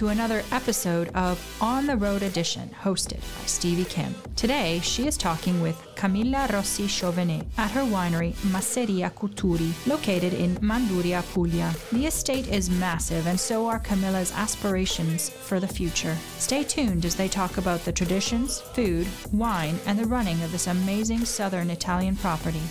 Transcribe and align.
to 0.00 0.08
another 0.08 0.42
episode 0.50 1.08
of 1.08 1.38
On 1.60 1.86
the 1.86 1.94
Road 1.94 2.22
Edition, 2.22 2.74
hosted 2.82 3.20
by 3.20 3.44
Stevie 3.44 3.84
Kim. 3.84 4.14
Today, 4.34 4.80
she 4.82 5.06
is 5.06 5.18
talking 5.18 5.60
with 5.60 5.76
Camilla 5.94 6.48
Rossi 6.50 6.84
Chauvenet 6.84 7.44
at 7.58 7.70
her 7.72 7.82
winery 7.82 8.32
Masseria 8.50 9.10
Cuturi, 9.12 9.74
located 9.86 10.32
in 10.32 10.56
Manduria, 10.62 11.22
Puglia. 11.34 11.74
The 11.92 12.06
estate 12.06 12.48
is 12.48 12.70
massive, 12.70 13.26
and 13.26 13.38
so 13.38 13.66
are 13.66 13.78
Camilla's 13.78 14.32
aspirations 14.32 15.28
for 15.28 15.60
the 15.60 15.68
future. 15.68 16.16
Stay 16.38 16.64
tuned 16.64 17.04
as 17.04 17.14
they 17.14 17.28
talk 17.28 17.58
about 17.58 17.84
the 17.84 17.92
traditions, 17.92 18.58
food, 18.58 19.06
wine, 19.32 19.78
and 19.84 19.98
the 19.98 20.06
running 20.06 20.42
of 20.42 20.50
this 20.50 20.66
amazing 20.66 21.26
southern 21.26 21.68
Italian 21.68 22.16
property. 22.16 22.62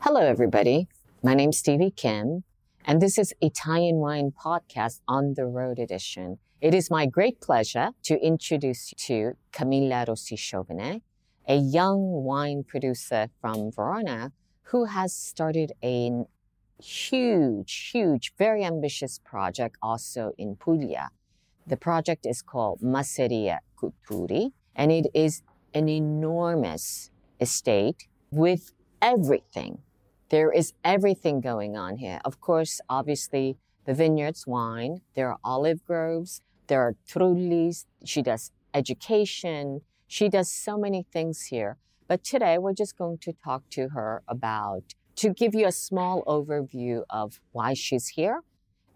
Hello, 0.00 0.20
everybody. 0.20 0.86
My 1.22 1.32
name's 1.32 1.56
Stevie 1.56 1.90
Kim, 1.90 2.44
and 2.88 3.02
this 3.02 3.18
is 3.18 3.34
Italian 3.42 3.96
Wine 3.96 4.32
Podcast 4.32 5.00
on 5.06 5.34
the 5.34 5.44
Road 5.44 5.78
Edition. 5.78 6.38
It 6.62 6.72
is 6.72 6.90
my 6.90 7.04
great 7.04 7.38
pleasure 7.38 7.90
to 8.04 8.18
introduce 8.18 8.90
you 8.90 8.96
to 9.08 9.36
Camilla 9.52 10.06
Rossi 10.08 10.36
Chauvenet, 10.36 11.02
a 11.46 11.56
young 11.56 12.24
wine 12.24 12.64
producer 12.66 13.28
from 13.42 13.70
Verona 13.70 14.32
who 14.70 14.86
has 14.86 15.14
started 15.14 15.72
a 15.84 16.24
huge, 16.82 17.90
huge, 17.92 18.32
very 18.38 18.64
ambitious 18.64 19.20
project 19.22 19.76
also 19.82 20.32
in 20.38 20.56
Puglia. 20.56 21.10
The 21.66 21.76
project 21.76 22.24
is 22.24 22.40
called 22.40 22.80
Masseria 22.80 23.58
Cuturi, 23.76 24.52
and 24.74 24.90
it 24.90 25.08
is 25.12 25.42
an 25.74 25.90
enormous 25.90 27.10
estate 27.38 28.08
with 28.30 28.72
everything 29.02 29.82
there 30.30 30.52
is 30.52 30.72
everything 30.84 31.40
going 31.40 31.76
on 31.76 31.96
here. 31.96 32.20
Of 32.24 32.40
course, 32.40 32.80
obviously, 32.88 33.56
the 33.86 33.94
vineyards 33.94 34.46
wine, 34.46 35.00
there 35.14 35.30
are 35.30 35.38
olive 35.42 35.84
groves, 35.86 36.42
there 36.66 36.82
are 36.82 36.94
trullis, 37.06 37.86
she 38.04 38.20
does 38.20 38.52
education, 38.74 39.80
she 40.06 40.28
does 40.28 40.50
so 40.50 40.76
many 40.76 41.06
things 41.10 41.44
here. 41.44 41.78
But 42.06 42.24
today 42.24 42.58
we're 42.58 42.74
just 42.74 42.96
going 42.98 43.18
to 43.18 43.32
talk 43.32 43.62
to 43.70 43.88
her 43.90 44.22
about, 44.28 44.82
to 45.16 45.30
give 45.30 45.54
you 45.54 45.66
a 45.66 45.72
small 45.72 46.22
overview 46.24 47.04
of 47.10 47.40
why 47.52 47.74
she's 47.74 48.08
here 48.08 48.42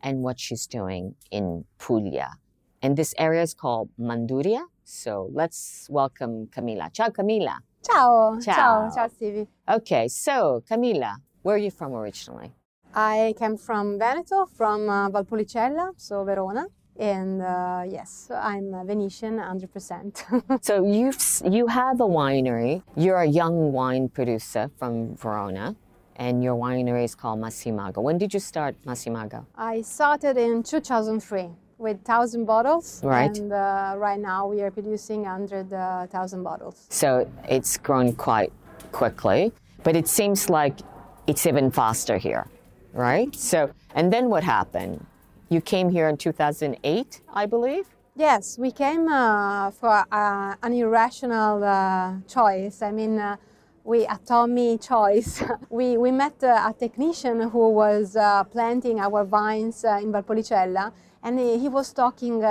and 0.02 0.18
what 0.18 0.38
she's 0.38 0.66
doing 0.66 1.14
in 1.30 1.64
Puglia. 1.78 2.34
And 2.82 2.96
this 2.96 3.14
area 3.16 3.42
is 3.42 3.54
called 3.54 3.90
Manduria. 3.98 4.64
So 4.84 5.30
let's 5.32 5.86
welcome 5.88 6.48
Camilla. 6.48 6.90
Ciao, 6.92 7.08
Camilla. 7.10 7.60
Ciao. 7.82 8.38
Ciao. 8.40 8.54
Ciao, 8.54 8.90
Ciao 8.94 9.08
Stevie. 9.08 9.48
Okay, 9.68 10.08
so 10.08 10.62
Camilla, 10.68 11.16
where 11.42 11.56
are 11.56 11.58
you 11.58 11.70
from 11.70 11.92
originally? 11.94 12.52
I 12.94 13.34
came 13.38 13.56
from 13.56 13.98
Veneto, 13.98 14.46
from 14.46 14.88
uh, 14.88 15.08
Valpolicella, 15.10 15.92
so 15.96 16.24
Verona. 16.24 16.66
And 16.98 17.40
uh, 17.40 17.84
yes, 17.88 18.30
I'm 18.30 18.74
a 18.74 18.84
Venetian 18.84 19.38
100%. 19.38 20.62
so 20.64 20.84
you've 20.84 21.52
you 21.52 21.66
have 21.66 22.00
a 22.00 22.06
winery. 22.06 22.82
You're 22.96 23.22
a 23.22 23.26
young 23.26 23.72
wine 23.72 24.08
producer 24.08 24.70
from 24.78 25.16
Verona, 25.16 25.74
and 26.16 26.44
your 26.44 26.54
winery 26.54 27.04
is 27.04 27.14
called 27.14 27.40
Massimago. 27.40 28.02
When 28.02 28.18
did 28.18 28.34
you 28.34 28.40
start 28.40 28.76
Massimago? 28.84 29.46
I 29.56 29.80
started 29.80 30.36
in 30.36 30.62
2003 30.62 31.48
with 31.82 31.96
1,000 31.98 32.44
bottles. 32.44 33.02
Right. 33.02 33.36
And 33.36 33.52
uh, 33.52 33.94
right 33.98 34.18
now 34.18 34.46
we 34.46 34.62
are 34.62 34.70
producing 34.70 35.22
100,000 35.22 36.42
bottles. 36.42 36.86
So 36.88 37.28
it's 37.48 37.76
grown 37.76 38.14
quite 38.14 38.52
quickly, 38.92 39.52
but 39.82 39.96
it 39.96 40.08
seems 40.08 40.48
like 40.48 40.78
it's 41.26 41.46
even 41.46 41.70
faster 41.70 42.16
here, 42.16 42.46
right? 42.92 43.34
So, 43.34 43.70
and 43.94 44.12
then 44.12 44.30
what 44.30 44.44
happened? 44.44 45.04
You 45.48 45.60
came 45.60 45.90
here 45.90 46.08
in 46.08 46.16
2008, 46.16 47.20
I 47.34 47.46
believe? 47.46 47.86
Yes, 48.14 48.58
we 48.58 48.70
came 48.70 49.08
uh, 49.08 49.70
for 49.70 50.04
uh, 50.12 50.54
an 50.62 50.72
irrational 50.72 51.64
uh, 51.64 52.14
choice. 52.28 52.82
I 52.82 52.92
mean, 52.92 53.18
uh, 53.18 53.36
we 53.84 54.04
a 54.04 54.18
Tommy 54.24 54.78
choice. 54.78 55.42
we 55.70 55.96
we 55.96 56.10
met 56.10 56.42
uh, 56.44 56.70
a 56.70 56.74
technician 56.78 57.48
who 57.50 57.70
was 57.70 58.14
uh, 58.14 58.44
planting 58.44 59.00
our 59.00 59.24
vines 59.24 59.84
in 59.84 60.12
Valpolicella, 60.12 60.92
and 61.22 61.38
he, 61.38 61.68
was 61.68 61.92
talking 61.92 62.44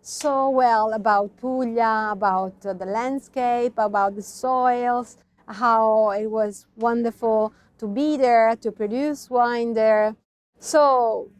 so 0.00 0.50
well 0.50 0.92
about 0.92 1.36
Puglia, 1.36 2.08
about 2.12 2.60
the 2.60 2.86
landscape, 2.86 3.74
about 3.76 4.16
the 4.16 4.22
soils, 4.22 5.16
how 5.46 6.10
it 6.10 6.26
was 6.26 6.66
wonderful 6.76 7.52
to 7.78 7.86
be 7.86 8.16
there, 8.16 8.54
to 8.56 8.70
produce 8.70 9.28
wine 9.28 9.74
there. 9.74 10.14
So 10.58 11.30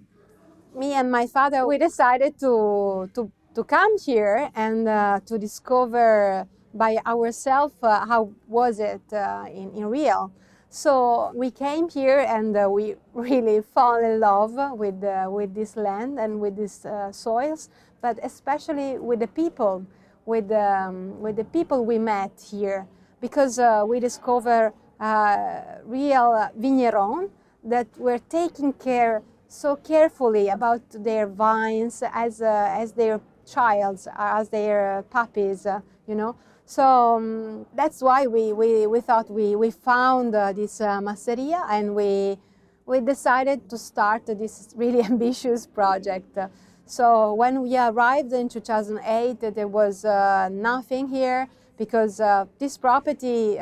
me 0.75 0.95
and 0.95 1.11
my 1.11 1.27
father, 1.27 1.67
we 1.67 1.79
decided 1.79 2.39
to, 2.41 3.11
to, 3.15 3.31
to 3.55 3.65
come 3.65 3.99
here 3.99 4.51
and 4.55 4.89
uh, 4.89 5.21
to 5.27 5.39
discover 5.39 6.47
by 6.75 6.97
ourselves 7.07 7.75
uh, 7.83 8.07
how 8.07 8.31
was 8.49 8.81
it 8.81 9.03
uh, 9.13 9.45
in, 9.49 9.73
in 9.73 9.87
real. 9.87 10.33
So 10.75 11.33
we 11.35 11.51
came 11.51 11.91
here 11.91 12.21
and 12.21 12.57
uh, 12.57 12.67
we 12.67 12.95
really 13.13 13.61
fall 13.61 13.97
in 13.97 14.21
love 14.21 14.55
with, 14.79 15.05
uh, 15.05 15.29
with 15.29 15.55
this 15.55 15.77
land 15.77 16.19
and 16.19 16.41
with 16.41 16.57
these 16.57 16.87
uh, 16.87 17.13
soils, 17.13 17.69
but 18.01 18.19
especially 18.23 18.97
with 18.99 19.21
the 19.21 19.27
people, 19.27 19.85
with, 20.25 20.51
um, 20.51 21.21
with 21.21 21.37
the 21.37 21.45
people 21.45 21.85
we 21.85 21.99
met 21.99 22.33
here, 22.51 22.87
because 23.21 23.61
we 23.87 24.01
discover 24.01 24.73
uh, 24.99 25.61
real 25.85 26.49
vigneron 26.57 27.29
that 27.63 27.87
were 27.99 28.19
taking 28.31 28.73
care 28.73 29.23
so 29.49 29.77
carefully 29.77 30.49
about 30.49 30.81
their 30.91 31.27
vines 31.27 32.03
as, 32.15 32.41
uh, 32.41 32.69
as 32.71 32.93
their 32.93 33.21
childs, 33.47 34.09
as 34.17 34.49
their 34.49 35.05
puppies, 35.11 35.67
uh, 35.67 35.81
you 36.07 36.15
know. 36.15 36.37
So 36.65 37.17
um, 37.17 37.67
that's 37.75 38.01
why 38.01 38.27
we, 38.27 38.53
we, 38.53 38.87
we 38.87 39.01
thought 39.01 39.31
we, 39.31 39.57
we 39.57 39.71
found 39.71 40.35
uh, 40.35 40.53
this 40.53 40.81
uh, 40.81 41.01
masseria 41.01 41.67
and 41.69 41.95
we, 41.95 42.39
we 42.87 43.01
decided 43.01 43.69
to 43.71 43.79
start 43.79 44.27
this 44.27 44.73
really 44.77 45.03
ambitious 45.13 45.67
project. 45.67 46.39
So 46.87 47.35
when 47.35 47.63
we 47.63 47.77
arrived 47.77 48.33
in 48.33 48.49
2008, 48.49 49.55
there 49.55 49.69
was 49.69 50.05
uh, 50.05 50.49
nothing 50.51 51.09
here 51.09 51.49
because 51.77 52.21
this 52.59 52.77
property 52.79 53.59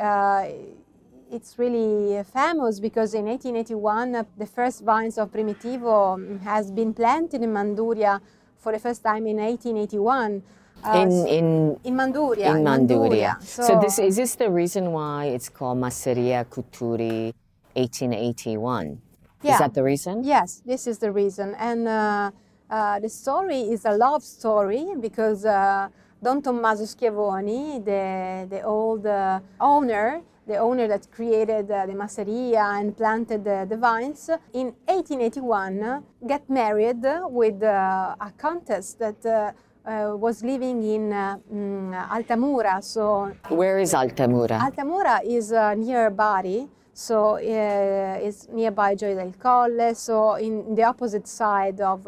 it's 1.31 1.57
really 1.57 2.21
famous 2.25 2.79
because 2.79 3.13
in 3.13 3.25
1881 3.25 4.15
uh, 4.15 4.23
the 4.37 4.45
first 4.45 4.83
vines 4.83 5.17
of 5.17 5.31
Primitivo 5.31 6.15
um, 6.15 6.39
has 6.39 6.69
been 6.69 6.93
planted 6.93 7.41
in 7.41 7.53
Manduria 7.53 8.19
for 8.61 8.71
the 8.71 8.79
first 8.79 9.03
time 9.03 9.27
in 9.27 9.37
1881. 9.37 10.43
Uh, 10.83 10.97
in 10.97 11.27
in 11.27 11.79
in 11.83 11.93
Manduria. 11.95 12.55
In 12.55 12.63
Manduria. 12.63 13.41
So, 13.43 13.63
so, 13.63 13.79
this 13.81 13.99
is 13.99 14.15
this 14.15 14.35
the 14.35 14.49
reason 14.49 14.91
why 14.93 15.25
it's 15.25 15.49
called 15.49 15.77
Masseria 15.77 16.45
Cuturi 16.45 17.33
1881? 17.73 19.01
Yeah. 19.43 19.53
Is 19.53 19.59
that 19.59 19.73
the 19.73 19.83
reason? 19.83 20.23
Yes, 20.23 20.61
this 20.65 20.87
is 20.87 20.97
the 20.97 21.11
reason. 21.11 21.55
And 21.57 21.87
uh, 21.87 22.31
uh, 22.69 22.99
the 22.99 23.09
story 23.09 23.61
is 23.61 23.85
a 23.85 23.91
love 23.91 24.23
story 24.23 24.85
because 24.99 25.45
uh, 25.45 25.89
Don 26.23 26.39
Tommaso 26.39 26.85
Schiavoni, 26.85 27.79
the 27.83 28.45
the 28.47 28.61
old 28.61 29.07
uh, 29.07 29.39
owner, 29.59 30.21
the 30.45 30.57
owner 30.57 30.87
that 30.87 31.09
created 31.11 31.71
uh, 31.71 31.87
the 31.87 31.93
masseria 31.93 32.79
and 32.79 32.95
planted 32.95 33.47
uh, 33.47 33.65
the 33.65 33.75
vines, 33.75 34.29
in 34.53 34.67
1881 34.85 36.03
get 36.27 36.47
married 36.47 37.03
with 37.29 37.63
uh, 37.63 38.15
a 38.21 38.31
countess 38.37 38.93
that 38.99 39.25
uh, 39.25 39.51
uh, 39.89 40.15
was 40.15 40.43
living 40.43 40.83
in 40.83 41.09
mm, 41.09 42.07
Altamura. 42.09 42.83
So 42.83 43.35
where 43.49 43.79
is 43.79 43.93
Altamura? 43.93 44.59
Altamura 44.59 45.23
is 45.25 45.51
near 45.79 46.11
Bari. 46.11 46.67
So 46.93 47.37
it's 47.41 48.47
nearby 48.49 48.93
Gioia 48.95 49.15
del 49.15 49.33
Colle, 49.39 49.95
so 49.95 50.35
in 50.35 50.75
the 50.75 50.83
opposite 50.83 51.27
side 51.27 51.81
of, 51.81 52.05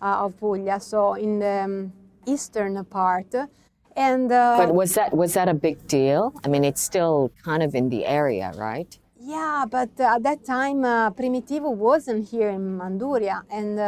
of 0.00 0.36
Puglia, 0.38 0.80
so 0.80 1.14
in 1.14 1.40
the 1.40 1.62
um, 1.64 1.92
eastern 2.26 2.84
part. 2.84 3.34
And 3.96 4.30
uh, 4.30 4.56
but 4.58 4.74
was 4.74 4.94
that 4.94 5.16
was 5.16 5.34
that 5.34 5.48
a 5.48 5.54
big 5.54 5.86
deal? 5.86 6.32
I 6.44 6.48
mean, 6.48 6.64
it's 6.64 6.80
still 6.80 7.32
kind 7.44 7.62
of 7.62 7.74
in 7.74 7.88
the 7.88 8.06
area, 8.06 8.52
right? 8.56 8.96
Yeah, 9.18 9.64
but 9.68 9.90
uh, 9.98 10.16
at 10.16 10.22
that 10.22 10.44
time, 10.44 10.84
uh, 10.84 11.10
Primitivo 11.10 11.74
wasn't 11.74 12.28
here 12.28 12.50
in 12.50 12.78
Manduria, 12.78 13.42
and 13.50 13.78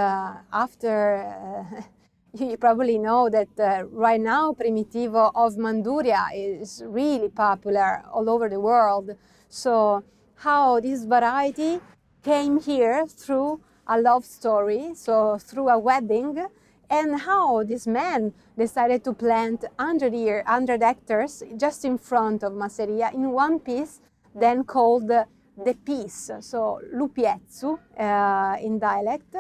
after. 0.53 1.67
you 2.35 2.57
probably 2.57 2.97
know 2.97 3.29
that 3.29 3.49
uh, 3.61 3.85
right 3.91 4.21
now 4.21 4.53
Primitivo 4.53 5.31
of 5.35 5.57
Manduria 5.57 6.29
is 6.35 6.83
really 6.87 7.29
popular 7.29 8.03
all 8.11 8.31
over 8.31 8.49
the 8.49 8.59
world. 8.59 9.11
So 9.51 10.03
how 10.37 10.81
this 10.81 11.05
variety 11.05 11.81
came 12.23 12.59
here 12.61 13.07
through 13.07 13.61
a 13.87 14.01
love 14.01 14.25
story, 14.25 14.95
so 14.95 15.39
through 15.39 15.69
a 15.69 15.79
wedding, 15.79 16.47
and 16.93 17.23
how 17.23 17.65
this 17.65 17.87
man 17.87 18.35
decided 18.57 19.03
to 19.03 19.15
plant 19.15 19.65
100, 19.77 20.15
year, 20.15 20.43
100 20.47 20.83
hectares 20.83 21.43
just 21.57 21.87
in 21.87 21.97
front 21.97 22.43
of 22.43 22.53
Masseria 22.53 23.13
in 23.15 23.33
one 23.33 23.59
piece, 23.59 24.01
then 24.35 24.63
called 24.63 25.09
the 25.09 25.75
piece, 25.87 26.31
so 26.41 26.81
lupiezzu 26.95 27.79
uh, 27.99 28.57
in 28.61 28.79
dialect, 28.79 29.37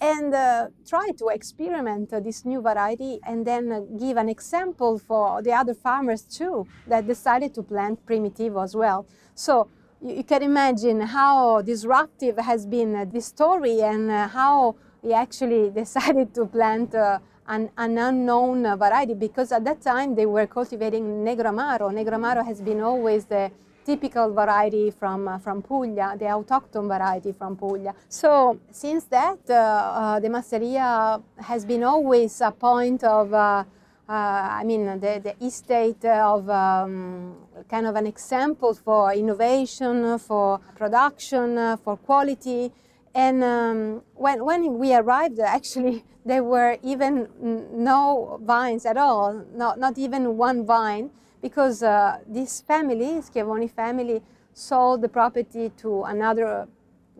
and 0.00 0.34
uh, 0.34 0.68
try 0.86 1.08
to 1.18 1.28
experiment 1.28 2.12
uh, 2.12 2.20
this 2.20 2.44
new 2.44 2.60
variety 2.60 3.18
and 3.26 3.46
then 3.46 3.96
give 3.98 4.16
an 4.16 4.28
example 4.28 4.98
for 4.98 5.42
the 5.42 5.52
other 5.52 5.74
farmers 5.74 6.22
too 6.22 6.66
that 6.86 7.06
decided 7.06 7.54
to 7.54 7.62
plant 7.62 8.04
primitivo 8.06 8.62
as 8.62 8.74
well. 8.74 9.06
So 9.34 9.68
you, 10.02 10.16
you 10.16 10.24
can 10.24 10.42
imagine 10.42 11.00
how 11.00 11.62
disruptive 11.62 12.38
has 12.38 12.66
been 12.66 13.08
this 13.10 13.26
story 13.26 13.80
and 13.80 14.10
uh, 14.10 14.28
how 14.28 14.76
he 15.06 15.14
actually 15.14 15.70
decided 15.82 16.34
to 16.34 16.46
plant 16.46 16.94
uh, 16.94 17.18
an, 17.48 17.70
an, 17.78 17.96
unknown 17.96 18.62
variety 18.76 19.14
because 19.14 19.52
at 19.52 19.64
that 19.64 19.80
time 19.80 20.14
they 20.14 20.26
were 20.26 20.46
cultivating 20.46 21.24
Negroamaro. 21.24 21.92
Negramaro 21.92 22.44
has 22.44 22.60
been 22.60 22.80
always 22.80 23.24
the 23.26 23.50
typical 23.84 24.32
variety 24.32 24.90
from, 24.90 25.28
uh, 25.28 25.38
from 25.38 25.62
Puglia, 25.62 26.16
the 26.18 26.24
autochthon 26.24 26.88
variety 26.88 27.30
from 27.30 27.56
Puglia. 27.56 27.94
So 28.08 28.58
since 28.72 29.04
that, 29.04 29.38
uh, 29.48 29.54
uh, 29.54 30.20
the 30.20 30.28
Masseria 30.28 31.22
has 31.38 31.64
been 31.64 31.84
always 31.84 32.40
a 32.40 32.50
point 32.50 33.04
of, 33.04 33.32
uh, 33.32 33.62
uh, 34.08 34.12
I 34.12 34.64
mean, 34.64 34.86
the, 34.86 35.20
the 35.22 35.34
estate 35.44 36.04
of 36.04 36.50
um, 36.50 37.36
kind 37.68 37.86
of 37.86 37.94
an 37.94 38.08
example 38.08 38.74
for 38.74 39.12
innovation, 39.12 40.18
for 40.18 40.58
production, 40.74 41.76
for 41.84 41.96
quality. 41.96 42.72
And 43.16 43.42
um, 43.42 44.02
when, 44.14 44.44
when 44.44 44.78
we 44.78 44.94
arrived, 44.94 45.40
actually, 45.40 46.04
there 46.26 46.44
were 46.44 46.76
even 46.82 47.28
no 47.72 48.38
vines 48.42 48.84
at 48.84 48.98
all, 48.98 49.42
not, 49.54 49.78
not 49.78 49.96
even 49.96 50.36
one 50.36 50.66
vine 50.66 51.10
because 51.40 51.82
uh, 51.82 52.18
this 52.26 52.60
family, 52.60 53.22
Schiavoni 53.22 53.70
family, 53.70 54.20
sold 54.52 55.00
the 55.00 55.08
property 55.08 55.70
to 55.78 56.02
another 56.02 56.68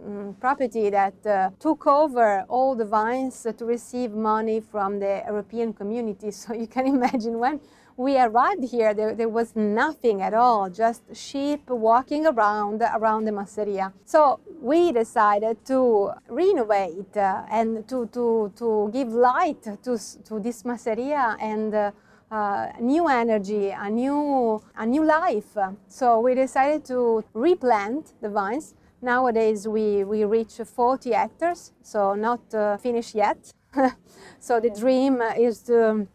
um, 0.05 0.37
property 0.39 0.91
that 0.91 1.27
uh, 1.27 1.51
took 1.59 1.87
over 1.87 2.45
all 2.49 2.75
the 2.75 2.85
vines 2.85 3.47
to 3.57 3.65
receive 3.65 4.13
money 4.13 4.61
from 4.61 4.99
the 4.99 5.23
European 5.27 5.73
community. 5.73 6.31
So 6.43 6.53
you 6.53 6.67
can 6.67 6.87
imagine 6.87 7.39
when 7.39 7.61
we 7.97 8.19
arrived 8.19 8.65
here, 8.65 8.93
there, 8.93 9.15
there 9.15 9.29
was 9.29 9.57
nothing 9.57 10.21
at 10.21 10.35
all, 10.35 10.69
just 10.69 11.03
sheep 11.15 11.71
walking 11.71 12.27
around 12.27 12.83
around 12.83 13.25
the 13.25 13.31
masseria. 13.31 13.93
So 14.05 14.41
we 14.67 14.91
decided 14.91 15.65
to 15.65 16.11
renovate 16.29 17.17
uh, 17.17 17.45
and 17.53 17.87
to, 17.87 18.07
to, 18.07 18.53
to 18.57 18.91
give 18.93 19.13
light 19.13 19.63
to, 19.63 19.97
to 20.25 20.41
this 20.41 20.65
masseria 20.65 21.37
and 21.41 21.73
uh, 21.73 21.93
uh, 22.33 22.73
new 22.81 23.07
energy, 23.07 23.71
a 23.71 23.89
new, 23.89 24.61
a 24.77 24.85
new 24.85 25.05
life. 25.05 25.57
So 25.87 26.19
we 26.19 26.35
decided 26.35 26.85
to 26.87 27.25
replant 27.33 28.15
the 28.21 28.29
vines. 28.29 28.75
Nowadays 29.01 29.69
we, 29.69 30.03
we 30.03 30.25
reach 30.25 30.55
40 30.55 31.13
hectares, 31.13 31.73
so 31.83 32.15
not 32.15 32.53
uh, 32.53 32.77
finished 32.79 33.15
yet. 33.15 33.39
so 34.41 34.59
the 34.59 34.71
dream 34.71 35.23
is 35.39 35.61
to, 35.63 36.09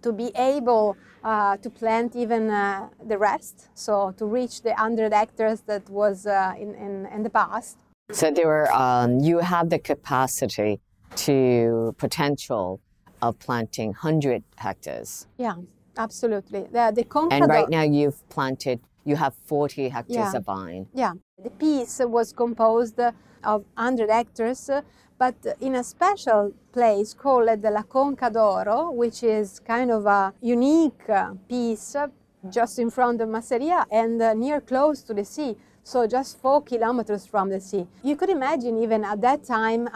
to 0.00 0.12
be 0.12 0.30
able 0.34 0.96
uh, 1.24 1.56
to 1.58 1.70
plant 1.70 2.16
even 2.16 2.50
uh, 2.50 2.88
the 3.06 3.18
rest, 3.18 3.68
so 3.74 4.12
to 4.16 4.24
reach 4.24 4.62
the 4.62 4.70
100 4.70 5.12
hectares 5.12 5.60
that 5.62 5.88
was 5.88 6.26
uh, 6.26 6.54
in, 6.58 6.74
in, 6.74 7.06
in, 7.14 7.22
the 7.22 7.30
past. 7.30 7.78
So 8.12 8.30
there 8.30 8.46
were, 8.46 8.70
um, 8.72 9.20
you 9.20 9.38
have 9.38 9.70
the 9.70 9.78
capacity 9.78 10.80
to 11.16 11.94
potential 11.96 12.80
of 13.22 13.38
planting 13.38 13.88
100 13.88 14.42
hectares. 14.56 15.26
Yeah, 15.38 15.54
absolutely. 15.96 16.64
The, 16.70 16.92
the 16.94 17.06
and 17.30 17.48
right 17.48 17.70
now 17.70 17.82
you've 17.82 18.28
planted, 18.28 18.80
you 19.04 19.16
have 19.16 19.34
40 19.46 19.88
hectares 19.88 20.32
yeah. 20.32 20.36
of 20.36 20.44
vine. 20.44 20.86
Yeah, 20.92 21.12
the 21.42 21.50
piece 21.50 22.00
was 22.04 22.34
composed 22.34 23.00
of 23.00 23.64
100 23.74 24.10
hectares, 24.10 24.68
but 25.18 25.34
in 25.60 25.76
a 25.76 25.84
special 25.84 26.52
place 26.70 27.14
called 27.14 27.62
the 27.62 27.70
La 27.70 27.82
Conca 27.82 28.30
d'Oro, 28.30 28.90
which 28.90 29.22
is 29.22 29.58
kind 29.60 29.90
of 29.90 30.04
a 30.04 30.34
unique 30.42 31.08
piece 31.48 31.96
just 32.50 32.78
in 32.78 32.90
front 32.90 33.22
of 33.22 33.28
Masseria 33.28 33.86
and 33.90 34.18
near 34.38 34.60
close 34.60 35.02
to 35.02 35.14
the 35.14 35.24
sea 35.24 35.56
so 35.84 36.06
just 36.06 36.38
four 36.38 36.62
kilometers 36.62 37.26
from 37.26 37.48
the 37.48 37.60
sea. 37.60 37.86
You 38.02 38.16
could 38.16 38.30
imagine 38.30 38.82
even 38.82 39.04
at 39.04 39.20
that 39.22 39.44
time 39.44 39.88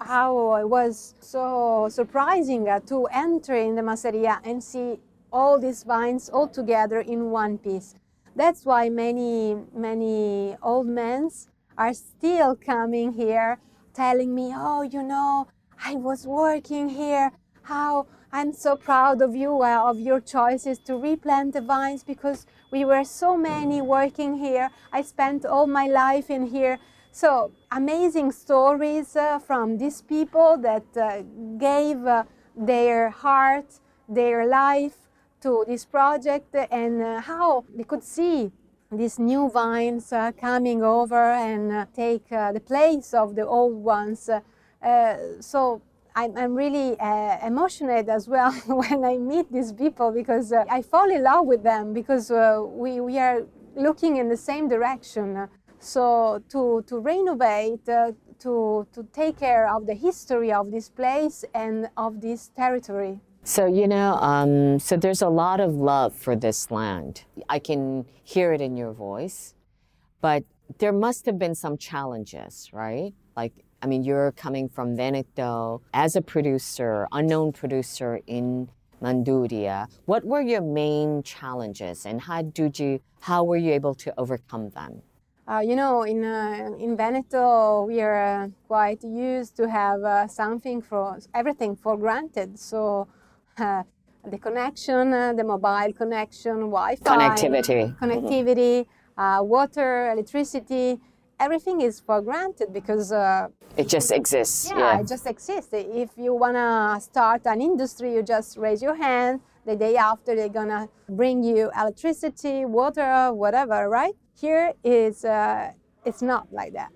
how 0.00 0.56
it 0.56 0.68
was 0.68 1.14
so 1.20 1.88
surprising 1.90 2.68
uh, 2.68 2.80
to 2.80 3.06
enter 3.06 3.54
in 3.54 3.74
the 3.74 3.82
masseria 3.82 4.38
and 4.44 4.62
see 4.62 5.00
all 5.32 5.58
these 5.58 5.82
vines 5.84 6.28
all 6.28 6.48
together 6.48 7.00
in 7.00 7.30
one 7.30 7.58
piece. 7.58 7.94
That's 8.36 8.64
why 8.64 8.88
many, 8.88 9.56
many 9.74 10.56
old 10.62 10.86
men 10.86 11.30
are 11.76 11.94
still 11.94 12.54
coming 12.56 13.12
here 13.14 13.58
telling 13.94 14.34
me, 14.34 14.52
oh, 14.54 14.82
you 14.82 15.02
know, 15.02 15.48
I 15.84 15.94
was 15.94 16.26
working 16.26 16.90
here, 16.90 17.32
how 17.62 18.06
I'm 18.32 18.52
so 18.52 18.76
proud 18.76 19.22
of 19.22 19.34
you, 19.34 19.62
uh, 19.62 19.82
of 19.84 19.98
your 19.98 20.20
choices 20.20 20.78
to 20.80 20.96
replant 20.96 21.54
the 21.54 21.60
vines 21.60 22.04
because 22.04 22.46
we 22.70 22.84
were 22.84 23.04
so 23.04 23.36
many 23.36 23.80
working 23.80 24.36
here. 24.36 24.70
I 24.92 25.02
spent 25.02 25.44
all 25.44 25.66
my 25.66 25.86
life 25.86 26.30
in 26.30 26.46
here. 26.46 26.78
So 27.12 27.52
amazing 27.72 28.32
stories 28.32 29.16
uh, 29.16 29.40
from 29.40 29.78
these 29.78 30.00
people 30.02 30.56
that 30.58 30.84
uh, 30.96 31.22
gave 31.58 32.06
uh, 32.06 32.24
their 32.56 33.10
heart, 33.10 33.80
their 34.08 34.46
life 34.46 34.96
to 35.40 35.64
this 35.66 35.84
project 35.84 36.54
and 36.70 37.02
uh, 37.02 37.20
how 37.20 37.64
they 37.74 37.84
could 37.84 38.04
see 38.04 38.52
these 38.92 39.18
new 39.18 39.48
vines 39.48 40.12
uh, 40.12 40.32
coming 40.32 40.82
over 40.82 41.32
and 41.32 41.86
take 41.94 42.28
the 42.28 42.62
place 42.64 43.14
of 43.14 43.34
the 43.34 43.46
old 43.46 43.74
ones. 43.74 44.28
so 45.40 45.80
I'm, 46.14 46.36
I'm 46.36 46.54
really 46.54 46.98
uh, 46.98 47.46
emotional 47.46 48.04
as 48.10 48.28
well 48.28 48.52
when 48.66 49.04
I 49.04 49.16
meet 49.18 49.52
these 49.52 49.72
people 49.72 50.10
because 50.10 50.52
uh, 50.52 50.64
I 50.70 50.82
fall 50.82 51.10
in 51.10 51.22
love 51.22 51.46
with 51.46 51.62
them 51.62 51.92
because 51.92 52.30
uh, 52.30 52.62
we, 52.66 53.00
we 53.00 53.18
are 53.18 53.46
looking 53.76 54.16
in 54.16 54.28
the 54.28 54.36
same 54.36 54.68
direction. 54.68 55.48
So 55.78 56.42
to, 56.50 56.84
to 56.86 56.98
renovate, 56.98 57.88
uh, 57.88 58.12
to, 58.40 58.86
to 58.92 59.06
take 59.12 59.38
care 59.38 59.72
of 59.72 59.86
the 59.86 59.94
history 59.94 60.52
of 60.52 60.70
this 60.70 60.88
place 60.88 61.44
and 61.54 61.88
of 61.96 62.20
this 62.20 62.50
territory. 62.56 63.20
So, 63.42 63.66
you 63.66 63.88
know, 63.88 64.14
um, 64.14 64.78
so 64.78 64.96
there's 64.96 65.22
a 65.22 65.28
lot 65.28 65.60
of 65.60 65.74
love 65.74 66.14
for 66.14 66.36
this 66.36 66.70
land. 66.70 67.24
I 67.48 67.58
can 67.58 68.04
hear 68.22 68.52
it 68.52 68.60
in 68.60 68.76
your 68.76 68.92
voice, 68.92 69.54
but 70.20 70.44
there 70.78 70.92
must 70.92 71.26
have 71.26 71.38
been 71.38 71.54
some 71.54 71.78
challenges, 71.78 72.68
right? 72.72 73.14
Like 73.36 73.52
I 73.82 73.86
mean, 73.86 74.02
you're 74.04 74.32
coming 74.32 74.68
from 74.68 74.96
Veneto 74.96 75.80
as 75.94 76.14
a 76.14 76.20
producer, 76.20 77.08
unknown 77.12 77.52
producer 77.52 78.20
in 78.26 78.68
Manduria. 79.02 79.88
What 80.04 80.24
were 80.24 80.42
your 80.42 80.60
main 80.60 81.22
challenges, 81.22 82.04
and 82.04 82.20
how 82.20 82.42
did 82.42 82.78
you? 82.78 83.00
How 83.20 83.44
were 83.44 83.56
you 83.56 83.72
able 83.72 83.94
to 83.94 84.12
overcome 84.18 84.70
them? 84.70 85.02
Uh, 85.48 85.60
you 85.60 85.76
know, 85.76 86.02
in 86.02 86.24
uh, 86.24 86.70
in 86.78 86.96
Veneto, 86.96 87.84
we 87.86 88.00
are 88.02 88.42
uh, 88.42 88.48
quite 88.68 89.02
used 89.02 89.56
to 89.56 89.68
have 89.68 90.02
uh, 90.02 90.28
something 90.28 90.82
for 90.82 91.18
everything 91.34 91.76
for 91.76 91.96
granted. 91.96 92.58
So. 92.58 93.08
Uh, 93.58 93.82
the 94.22 94.38
connection, 94.38 95.14
uh, 95.14 95.32
the 95.32 95.42
mobile 95.42 95.94
connection, 95.94 96.56
Wi-Fi, 96.68 97.02
connectivity, 97.02 97.98
connectivity, 97.98 98.86
mm-hmm. 99.18 99.48
water, 99.48 100.10
electricity 100.12 101.00
everything 101.40 101.80
is 101.80 101.98
for 102.00 102.20
granted 102.20 102.72
because 102.72 103.10
uh, 103.10 103.48
it 103.76 103.88
just 103.88 104.12
exists. 104.12 104.70
Yeah, 104.70 104.78
yeah, 104.78 105.00
it 105.00 105.08
just 105.08 105.26
exists. 105.26 105.70
If 105.72 106.10
you 106.16 106.34
wanna 106.34 106.98
start 107.00 107.42
an 107.46 107.60
industry, 107.60 108.14
you 108.14 108.22
just 108.22 108.56
raise 108.56 108.82
your 108.82 108.94
hand. 108.94 109.40
The 109.66 109.76
day 109.76 109.96
after, 109.96 110.36
they're 110.36 110.48
gonna 110.48 110.88
bring 111.08 111.42
you 111.42 111.70
electricity, 111.78 112.64
water, 112.64 113.32
whatever. 113.32 113.88
Right? 113.88 114.14
Here 114.38 114.72
is 114.84 115.24
uh, 115.24 115.72
it's 116.04 116.22
not 116.22 116.52
like 116.52 116.72
that 116.74 116.92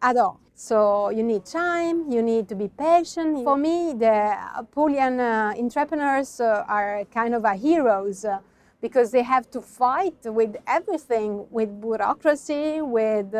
at 0.00 0.16
all. 0.16 0.40
So 0.54 1.08
you 1.08 1.22
need 1.22 1.46
time, 1.46 2.10
you 2.10 2.22
need 2.22 2.48
to 2.50 2.54
be 2.54 2.68
patient. 2.68 3.44
For 3.44 3.56
me, 3.56 3.94
the 3.94 4.36
Pulian 4.76 5.18
uh, 5.18 5.58
entrepreneurs 5.58 6.38
uh, 6.40 6.64
are 6.68 7.04
kind 7.14 7.34
of 7.34 7.44
a 7.44 7.54
heroes 7.54 8.26
uh, 8.26 8.40
because 8.82 9.10
they 9.10 9.22
have 9.22 9.50
to 9.52 9.60
fight 9.62 10.18
with 10.24 10.56
everything, 10.66 11.46
with 11.50 11.80
bureaucracy, 11.80 12.82
with 12.82 13.34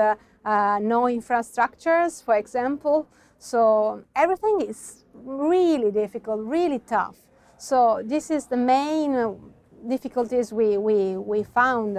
uh, 0.44 0.48
uh, 0.48 0.78
no 0.80 1.02
infrastructures, 1.02 2.22
for 2.24 2.36
example. 2.36 3.06
So 3.38 4.04
everything 4.14 4.62
is 4.62 5.04
really 5.14 5.90
difficult, 5.90 6.40
really 6.40 6.80
tough. 6.80 7.16
So 7.58 8.02
this 8.04 8.30
is 8.30 8.46
the 8.46 8.56
main 8.56 9.38
difficulties 9.88 10.52
we, 10.52 10.76
we, 10.76 11.16
we 11.16 11.42
found 11.42 11.98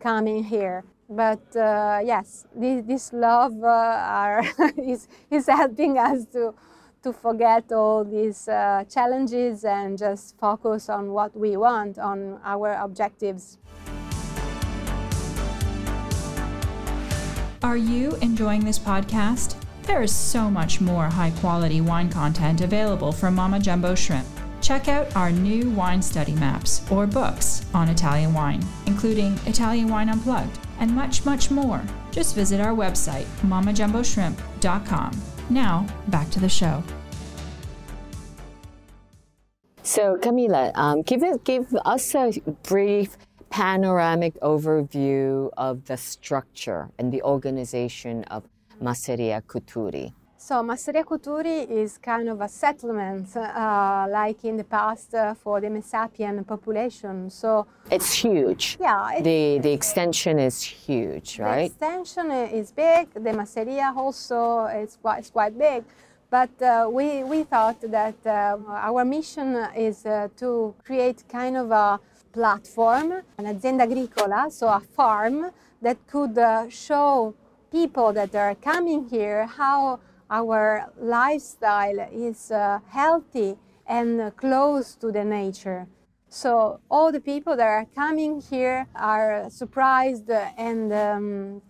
coming 0.00 0.42
here 0.42 0.84
but 1.08 1.54
uh, 1.54 2.00
yes, 2.04 2.46
this, 2.54 2.82
this 2.86 3.12
love 3.12 3.62
uh, 3.62 3.66
are 3.66 4.42
is, 4.76 5.08
is 5.30 5.46
helping 5.46 5.98
us 5.98 6.24
to, 6.32 6.54
to 7.02 7.12
forget 7.12 7.70
all 7.72 8.04
these 8.04 8.48
uh, 8.48 8.84
challenges 8.88 9.64
and 9.64 9.98
just 9.98 10.38
focus 10.38 10.88
on 10.88 11.12
what 11.12 11.36
we 11.36 11.56
want, 11.56 11.98
on 11.98 12.40
our 12.44 12.74
objectives. 12.74 13.58
Are 17.64 17.78
you 17.78 18.14
enjoying 18.16 18.62
this 18.62 18.78
podcast? 18.78 19.56
There 19.84 20.02
is 20.02 20.14
so 20.14 20.50
much 20.50 20.82
more 20.82 21.06
high 21.06 21.30
quality 21.30 21.80
wine 21.80 22.10
content 22.10 22.60
available 22.60 23.10
from 23.10 23.34
Mama 23.34 23.58
Jumbo 23.58 23.94
Shrimp 23.94 24.26
check 24.60 24.88
out 24.88 25.16
our 25.16 25.30
new 25.30 25.70
wine 25.70 26.02
study 26.02 26.34
maps 26.34 26.82
or 26.90 27.06
books 27.06 27.64
on 27.72 27.88
Italian 27.88 28.34
wine, 28.34 28.62
including 28.84 29.38
Italian 29.46 29.88
Wine 29.88 30.10
Unplugged 30.10 30.58
and 30.78 30.94
much, 30.94 31.24
much 31.24 31.50
more. 31.50 31.82
Just 32.10 32.34
visit 32.34 32.60
our 32.60 32.74
website, 32.74 33.24
mamajumboshrimp.com. 33.46 35.22
Now, 35.48 35.86
back 36.08 36.28
to 36.30 36.40
the 36.40 36.50
show. 36.50 36.84
So, 39.82 40.18
Camilla, 40.20 40.70
um, 40.74 41.00
give, 41.00 41.22
give 41.44 41.74
us 41.86 42.14
a 42.14 42.30
brief 42.62 43.16
panoramic 43.54 44.34
overview 44.40 45.48
of 45.56 45.84
the 45.84 45.96
structure 45.96 46.90
and 46.98 47.12
the 47.12 47.22
organization 47.22 48.24
of 48.24 48.42
Masseria 48.82 49.40
Cuturi. 49.42 50.12
So 50.36 50.56
Masseria 50.56 51.04
Cuturi 51.04 51.70
is 51.70 51.96
kind 51.96 52.28
of 52.28 52.40
a 52.40 52.48
settlement, 52.48 53.28
uh, 53.36 54.06
like 54.10 54.44
in 54.44 54.56
the 54.56 54.64
past 54.64 55.14
uh, 55.14 55.34
for 55.34 55.60
the 55.60 55.68
Messapian 55.68 56.44
population. 56.44 57.30
So 57.30 57.68
it's 57.92 58.12
huge. 58.12 58.76
Yeah, 58.80 59.12
it's, 59.12 59.22
the 59.22 59.60
the 59.66 59.72
extension 59.72 60.40
is 60.40 60.60
huge, 60.60 61.38
right? 61.38 61.68
The 61.68 61.86
extension 61.86 62.32
is 62.60 62.72
big. 62.72 63.04
The 63.14 63.32
Masseria 63.40 63.94
also 63.96 64.64
is 64.82 64.98
quite, 65.00 65.20
is 65.20 65.30
quite 65.30 65.56
big. 65.56 65.84
But 66.30 66.60
uh, 66.62 66.88
we, 66.90 67.22
we 67.22 67.44
thought 67.44 67.80
that 67.80 68.16
uh, 68.26 68.58
our 68.68 69.04
mission 69.04 69.56
is 69.76 70.04
uh, 70.04 70.28
to 70.38 70.74
create 70.84 71.24
kind 71.28 71.56
of 71.56 71.70
a 71.70 72.00
platform, 72.32 73.22
an 73.38 73.46
azienda 73.46 73.82
agricola, 73.82 74.50
so 74.50 74.68
a 74.68 74.80
farm 74.80 75.50
that 75.82 75.98
could 76.06 76.36
uh, 76.36 76.68
show 76.68 77.34
people 77.70 78.12
that 78.12 78.34
are 78.34 78.54
coming 78.56 79.08
here 79.08 79.46
how 79.46 80.00
our 80.30 80.90
lifestyle 80.98 82.00
is 82.12 82.50
uh, 82.50 82.80
healthy 82.88 83.56
and 83.86 84.34
close 84.36 84.94
to 84.96 85.12
the 85.12 85.24
nature. 85.24 85.86
So 86.28 86.80
all 86.90 87.12
the 87.12 87.20
people 87.20 87.54
that 87.56 87.68
are 87.68 87.86
coming 87.94 88.40
here 88.40 88.88
are 88.96 89.48
surprised 89.50 90.28
and 90.30 90.92
um, 90.92 91.62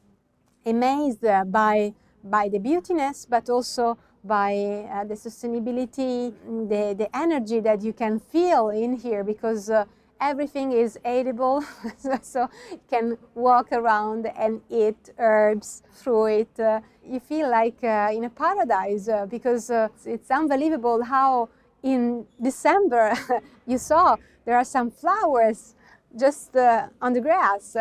amazed 0.65 1.21
by 1.21 1.93
by 2.25 2.49
the 2.49 2.59
beautiness, 2.59 3.27
but 3.29 3.51
also 3.51 3.99
by 4.25 4.87
uh, 4.91 5.05
the 5.05 5.15
sustainability, 5.15 6.33
the, 6.69 6.95
the 6.97 7.09
energy 7.15 7.61
that 7.61 7.83
you 7.83 7.93
can 7.93 8.19
feel 8.19 8.71
in 8.71 8.97
here 8.97 9.23
because 9.23 9.69
uh, 9.69 9.85
everything 10.21 10.73
is 10.73 10.99
edible. 11.05 11.63
So 12.23 12.49
you 12.71 12.81
can 12.89 13.19
walk 13.35 13.73
around 13.73 14.27
and 14.27 14.63
eat 14.71 15.11
herbs 15.19 15.83
fruit. 15.93 16.59
Uh, 16.59 16.81
you 17.07 17.21
feel 17.21 17.51
like 17.51 17.83
uh, 17.85 18.11
in 18.13 18.25
a 18.25 18.31
paradise 18.31 19.09
uh, 19.09 19.27
because 19.27 19.71
uh, 19.71 19.89
it's 20.07 20.31
unbelievable 20.31 21.03
how 21.05 21.49
in 21.83 22.27
december 22.43 23.13
you 23.67 23.77
saw 23.77 24.17
there 24.47 24.57
are 24.57 24.65
some 24.65 24.91
flowers 24.91 25.75
just 26.17 26.57
on 27.03 27.13
the 27.13 27.21
grass 27.21 27.77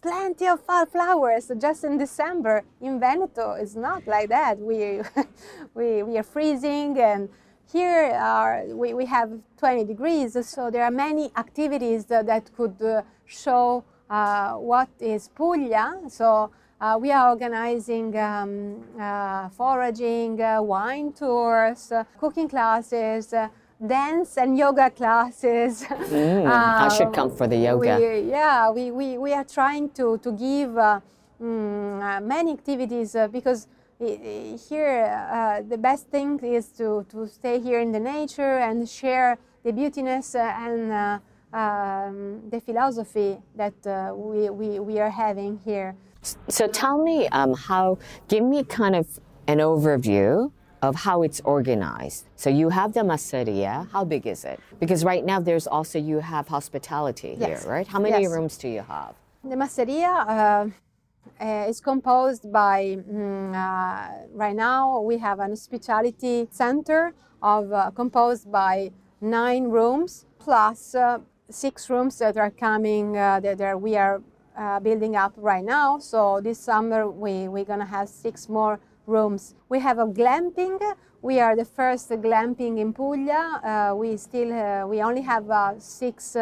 plenty 0.00 0.46
of 0.46 0.60
flowers. 0.90 1.50
Just 1.58 1.84
in 1.84 1.98
december 1.98 2.64
in 2.80 3.00
veneto 3.00 3.52
it's 3.52 3.74
not 3.74 4.06
like 4.06 4.28
that. 4.28 4.58
We 4.58 5.02
we, 5.74 6.02
we 6.02 6.18
are 6.18 6.22
freezing 6.22 6.98
and 6.98 7.28
here 7.72 8.12
are, 8.14 8.64
we, 8.68 8.94
we 8.94 9.04
have 9.04 9.30
20 9.58 9.84
degrees, 9.84 10.36
so 10.48 10.70
there 10.70 10.84
are 10.84 10.90
many 10.90 11.30
activities 11.36 12.06
that, 12.06 12.26
that 12.26 12.50
could 12.56 12.80
uh, 12.80 13.02
show 13.26 13.84
uh, 14.08 14.54
what 14.54 14.88
is 14.98 15.28
Puglia. 15.28 16.00
So 16.08 16.50
uh, 16.80 16.96
we 16.98 17.12
are 17.12 17.28
organizing 17.28 18.16
um, 18.18 18.84
uh, 18.98 19.50
foraging, 19.50 20.40
uh, 20.40 20.62
wine 20.62 21.12
tours, 21.12 21.92
uh, 21.92 22.04
cooking 22.18 22.48
classes, 22.48 23.34
dance 23.84 24.36
and 24.36 24.58
yoga 24.58 24.90
classes. 24.90 25.84
Mm, 26.08 26.48
I 26.48 26.88
should 26.88 27.12
come 27.12 27.30
for 27.30 27.46
the 27.46 27.56
yoga. 27.56 27.98
We, 28.00 28.30
yeah, 28.30 28.70
we, 28.70 28.90
we, 28.90 29.18
we 29.18 29.32
are 29.34 29.44
trying 29.44 29.90
to, 29.90 30.18
to 30.18 30.32
give 30.32 30.70
mm, 30.70 32.22
many 32.22 32.52
activities 32.52 33.14
because 33.30 33.68
here 33.98 35.04
uh, 35.30 35.62
the 35.62 35.76
best 35.76 36.08
thing 36.08 36.38
is 36.40 36.68
to, 36.78 37.04
to 37.10 37.26
stay 37.26 37.58
here 37.60 37.80
in 37.80 37.92
the 37.92 38.00
nature 38.00 38.58
and 38.58 38.88
share 38.88 39.38
the 39.64 39.72
beautiness 39.72 40.34
uh, 40.34 40.38
and 40.38 40.92
uh, 40.92 41.56
um, 41.56 42.40
the 42.50 42.60
philosophy 42.60 43.38
that 43.54 43.86
uh, 43.86 44.12
we, 44.14 44.50
we, 44.50 44.78
we 44.78 44.98
are 44.98 45.10
having 45.10 45.58
here. 45.64 45.94
So 46.48 46.66
tell 46.66 47.02
me 47.02 47.28
um, 47.28 47.54
how, 47.54 47.98
give 48.28 48.44
me 48.44 48.64
kind 48.64 48.94
of 48.94 49.06
an 49.46 49.58
overview 49.58 50.52
of 50.82 50.94
how 50.94 51.22
it's 51.22 51.40
organized. 51.44 52.26
So 52.36 52.50
you 52.50 52.68
have 52.68 52.92
the 52.92 53.00
masseria. 53.00 53.90
How 53.90 54.04
big 54.04 54.26
is 54.26 54.44
it? 54.44 54.60
Because 54.80 55.04
right 55.04 55.24
now 55.24 55.40
there's 55.40 55.66
also 55.66 55.98
you 55.98 56.18
have 56.20 56.48
hospitality 56.48 57.36
yes. 57.38 57.62
here, 57.62 57.70
right? 57.70 57.86
How 57.86 57.98
many 57.98 58.22
yes. 58.22 58.30
rooms 58.30 58.56
do 58.56 58.68
you 58.68 58.82
have? 58.82 59.14
The 59.44 59.56
masseria 59.56 60.26
uh, 60.28 60.68
uh, 61.40 61.66
is 61.68 61.80
composed 61.80 62.50
by, 62.52 62.98
mm, 63.10 63.54
uh, 63.54 64.26
right 64.32 64.56
now 64.56 65.00
we 65.00 65.18
have 65.18 65.40
an 65.40 65.50
hospitality 65.50 66.48
center 66.50 67.14
of 67.42 67.72
uh, 67.72 67.90
composed 67.90 68.50
by 68.50 68.90
nine 69.20 69.64
rooms 69.64 70.26
plus 70.38 70.94
uh, 70.94 71.18
six 71.50 71.88
rooms 71.90 72.18
that 72.18 72.36
are 72.36 72.50
coming 72.50 73.16
uh, 73.16 73.40
that 73.40 73.60
are, 73.60 73.76
we 73.76 73.96
are 73.96 74.22
uh, 74.56 74.80
building 74.80 75.16
up 75.16 75.32
right 75.36 75.64
now. 75.64 75.98
So 75.98 76.40
this 76.40 76.58
summer 76.58 77.08
we, 77.08 77.48
we're 77.48 77.64
gonna 77.64 77.86
have 77.86 78.08
six 78.08 78.48
more 78.48 78.80
rooms. 79.08 79.54
We 79.68 79.80
have 79.80 79.98
a 79.98 80.06
glamping. 80.06 80.78
We 81.22 81.40
are 81.40 81.56
the 81.56 81.64
first 81.64 82.10
glamping 82.10 82.78
in 82.78 82.92
Puglia. 82.92 83.60
Uh, 83.64 83.96
we 83.96 84.16
still, 84.16 84.52
uh, 84.52 84.86
we 84.86 85.02
only 85.02 85.22
have 85.22 85.50
uh, 85.50 85.78
six 85.78 86.36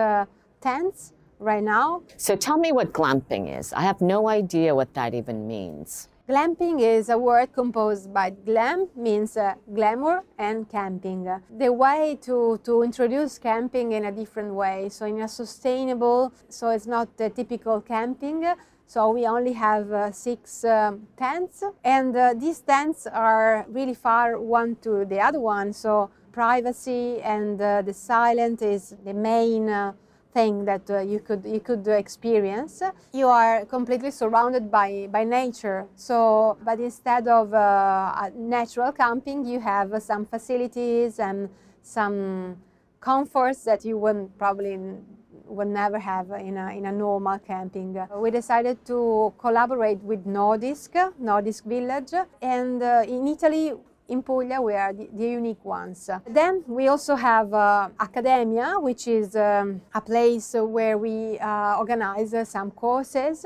tents 0.61 1.13
right 1.39 1.63
now. 1.63 2.03
So 2.17 2.37
tell 2.37 2.59
me 2.59 2.73
what 2.73 2.93
glamping 2.93 3.59
is. 3.59 3.73
I 3.73 3.83
have 3.83 4.01
no 4.01 4.29
idea 4.29 4.75
what 4.75 4.93
that 4.95 5.15
even 5.15 5.47
means. 5.47 6.09
Glamping 6.29 6.81
is 6.81 7.09
a 7.09 7.17
word 7.17 7.53
composed 7.53 8.13
by 8.13 8.31
glam 8.31 8.89
means 8.97 9.37
uh, 9.37 9.55
glamour 9.73 10.25
and 10.39 10.69
camping. 10.69 11.31
The 11.57 11.73
way 11.73 12.19
to, 12.23 12.59
to 12.65 12.83
introduce 12.83 13.39
camping 13.39 13.93
in 13.93 14.07
a 14.07 14.11
different 14.11 14.53
way, 14.53 14.89
so 14.89 15.07
in 15.07 15.21
a 15.21 15.29
sustainable, 15.29 16.33
so 16.49 16.71
it's 16.71 16.89
not 16.89 17.17
the 17.17 17.31
typical 17.31 17.81
camping. 17.81 18.45
So 18.87 19.11
we 19.11 19.27
only 19.27 19.53
have 19.53 19.91
uh, 19.91 20.13
six 20.13 20.65
um, 20.65 21.09
tents, 21.17 21.65
and 21.83 22.17
uh, 22.17 22.35
these 22.35 22.61
tents 22.61 23.07
are 23.07 23.67
really 23.69 23.95
far 23.95 24.39
one 24.39 24.77
to 24.83 25.05
the 25.05 25.21
other 25.21 25.41
one. 25.41 25.73
So 25.73 26.11
privacy 26.33 27.21
and 27.23 27.61
uh, 27.61 27.83
the 27.83 27.93
silent 27.93 28.63
is 28.63 28.95
the 29.05 29.13
main 29.13 29.69
uh, 29.69 29.93
thing 30.33 30.67
that 30.67 30.89
uh, 30.91 31.01
you 31.01 31.19
could 31.19 31.45
you 31.45 31.61
could 31.61 31.89
experience. 31.89 32.83
You 33.13 33.29
are 33.29 33.65
completely 33.65 34.11
surrounded 34.11 34.71
by 34.71 35.09
by 35.11 35.25
nature. 35.25 35.87
So, 35.97 36.57
but 36.63 36.79
instead 36.79 37.27
of 37.27 37.55
uh, 37.55 38.31
natural 38.37 38.93
camping, 38.93 39.45
you 39.45 39.61
have 39.61 39.89
some 40.03 40.25
facilities 40.27 41.19
and 41.19 41.49
some 41.83 42.57
comforts 43.01 43.65
that 43.65 43.85
you 43.85 43.97
wouldn't 43.99 44.37
probably 44.39 44.79
would 45.47 45.69
never 45.69 45.99
have 45.99 46.31
in 46.31 46.57
a, 46.57 46.71
in 46.71 46.87
a 46.87 46.93
normal 46.93 47.39
camping. 47.39 47.99
We 48.17 48.31
decided 48.31 48.85
to 48.87 49.33
collaborate 49.39 50.01
with 50.03 50.27
Nordisk, 50.27 50.93
Nordisk 51.23 51.65
Village, 51.65 52.15
and 52.43 52.83
uh, 52.83 53.05
in 53.07 53.29
Italy 53.29 53.73
in 54.09 54.23
Puglia 54.23 54.61
we 54.61 54.75
are 54.75 54.93
the, 54.93 55.09
the, 55.13 55.29
unique 55.29 55.65
ones. 55.65 56.09
Then 56.29 56.63
we 56.67 56.89
also 56.89 57.17
have 57.17 57.53
uh, 57.53 57.89
Accademia, 57.99 58.79
which 58.79 59.09
is 59.09 59.35
um, 59.35 59.81
a 59.95 60.01
place 60.01 60.55
where 60.55 60.97
we 60.97 61.39
uh, 61.39 61.79
organize 61.79 62.33
uh, 62.33 62.45
some 62.45 62.71
courses. 62.71 63.45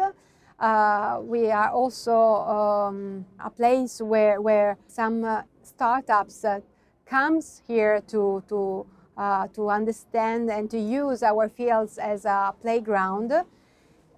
uh, 0.60 1.20
we 1.22 1.50
are 1.50 1.70
also 1.70 2.12
um, 2.12 3.24
a 3.42 3.50
place 3.50 4.00
where, 4.00 4.40
where 4.40 4.76
some 4.86 5.24
uh, 5.24 5.42
startups 5.62 6.44
comes 7.06 7.62
here 7.66 8.02
to, 8.06 8.42
to, 8.48 8.86
uh, 9.20 9.46
to 9.48 9.68
understand 9.68 10.50
and 10.50 10.70
to 10.70 10.78
use 10.78 11.22
our 11.22 11.48
fields 11.48 11.98
as 11.98 12.24
a 12.24 12.54
playground. 12.62 13.32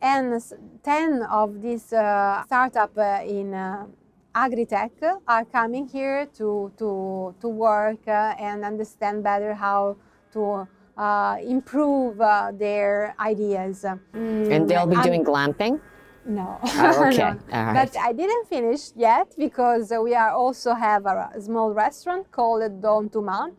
And 0.01 0.41
10 0.83 1.23
of 1.31 1.61
these 1.61 1.93
uh, 1.93 2.45
startups 2.47 2.97
uh, 2.97 3.23
in 3.27 3.53
uh, 3.53 3.87
agri-tech 4.35 4.93
are 5.27 5.45
coming 5.45 5.89
here 5.89 6.27
to, 6.39 6.73
to, 6.79 7.35
to 7.41 7.49
work 7.49 8.07
uh, 8.07 8.35
and 8.39 8.65
understand 8.65 9.23
better 9.25 9.55
how 9.55 9.97
to 10.33 10.69
uh, 10.97 11.37
improve 11.43 12.21
uh, 12.21 12.53
their 12.53 13.15
ideas. 13.19 13.85
Mm, 13.85 14.53
and 14.53 14.69
they'll 14.69 14.87
be 14.87 14.97
doing 15.03 15.25
glamping? 15.25 15.81
No. 16.25 16.59
Oh, 16.65 17.05
okay. 17.09 17.17
no. 17.17 17.27
All 17.53 17.65
right. 17.65 17.75
But 17.75 18.01
I 18.01 18.13
didn't 18.13 18.47
finish 18.49 18.93
yet 18.95 19.35
because 19.37 19.93
we 20.03 20.15
are 20.15 20.31
also 20.31 20.75
have 20.75 21.07
a 21.07 21.33
small 21.41 21.73
restaurant 21.73 22.31
called 22.31 22.81
Don 22.81 23.09
Tuma 23.09 23.51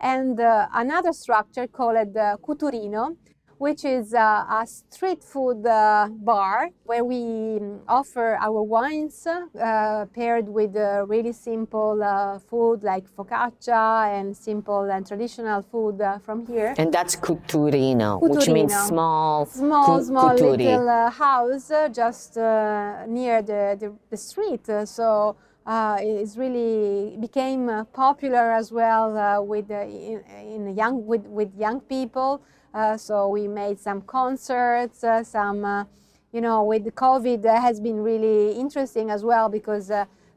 and 0.00 0.38
uh, 0.40 0.66
another 0.74 1.12
structure 1.12 1.66
called 1.66 2.16
uh, 2.16 2.36
Cuturino 2.46 3.16
which 3.58 3.84
is 3.84 4.12
uh, 4.14 4.44
a 4.60 4.66
street 4.66 5.22
food 5.22 5.64
uh, 5.66 6.08
bar 6.10 6.70
where 6.84 7.04
we 7.04 7.56
um, 7.58 7.80
offer 7.88 8.36
our 8.40 8.62
wines 8.62 9.26
uh, 9.26 10.04
paired 10.14 10.48
with 10.48 10.74
uh, 10.76 11.04
really 11.06 11.32
simple 11.32 12.02
uh, 12.02 12.38
food 12.38 12.82
like 12.82 13.04
focaccia 13.16 14.08
and 14.18 14.36
simple 14.36 14.82
and 14.90 15.06
traditional 15.06 15.62
food 15.62 16.00
uh, 16.00 16.18
from 16.18 16.44
here. 16.46 16.74
And 16.76 16.92
that's 16.92 17.14
Cuturino, 17.16 18.20
which 18.20 18.48
means 18.48 18.74
small, 18.74 19.46
Small, 19.46 19.98
cu- 19.98 20.04
small 20.04 20.34
cuturi. 20.34 20.58
little 20.58 20.88
uh, 20.88 21.10
house 21.10 21.70
uh, 21.70 21.88
just 21.88 22.36
uh, 22.36 23.06
near 23.06 23.40
the, 23.40 23.76
the, 23.78 23.92
the 24.10 24.16
street. 24.16 24.68
Uh, 24.68 24.84
so 24.84 25.36
uh, 25.66 25.96
it's 26.00 26.36
really 26.36 27.16
became 27.20 27.68
uh, 27.68 27.84
popular 27.84 28.52
as 28.52 28.70
well 28.70 29.16
uh, 29.16 29.40
with 29.40 29.70
in, 29.70 30.22
in 30.46 30.76
young 30.76 31.06
with, 31.06 31.24
with 31.26 31.54
young 31.58 31.80
people. 31.80 32.42
Uh, 32.74 32.96
so 32.96 33.28
we 33.28 33.46
made 33.48 33.78
some 33.78 34.02
concerts, 34.02 35.04
uh, 35.04 35.22
some 35.24 35.64
uh, 35.64 35.84
you 36.32 36.40
know 36.40 36.64
with 36.64 36.84
COVID 36.94 37.44
has 37.44 37.80
been 37.80 38.00
really 38.02 38.52
interesting 38.58 39.10
as 39.10 39.24
well 39.24 39.48
because. 39.48 39.90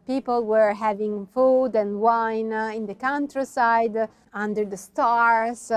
People 0.07 0.45
were 0.45 0.73
having 0.73 1.25
food 1.33 1.75
and 1.75 1.99
wine 1.99 2.53
in 2.53 2.85
the 2.85 2.95
countryside, 2.95 4.07
under 4.33 4.63
the 4.63 4.77
stars, 4.77 5.69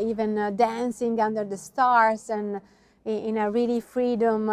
even 0.00 0.54
dancing 0.54 1.18
under 1.20 1.42
the 1.42 1.56
stars, 1.56 2.30
and 2.30 2.60
i- 3.04 3.10
in 3.10 3.36
a 3.36 3.50
really 3.50 3.80
freedom 3.80 4.48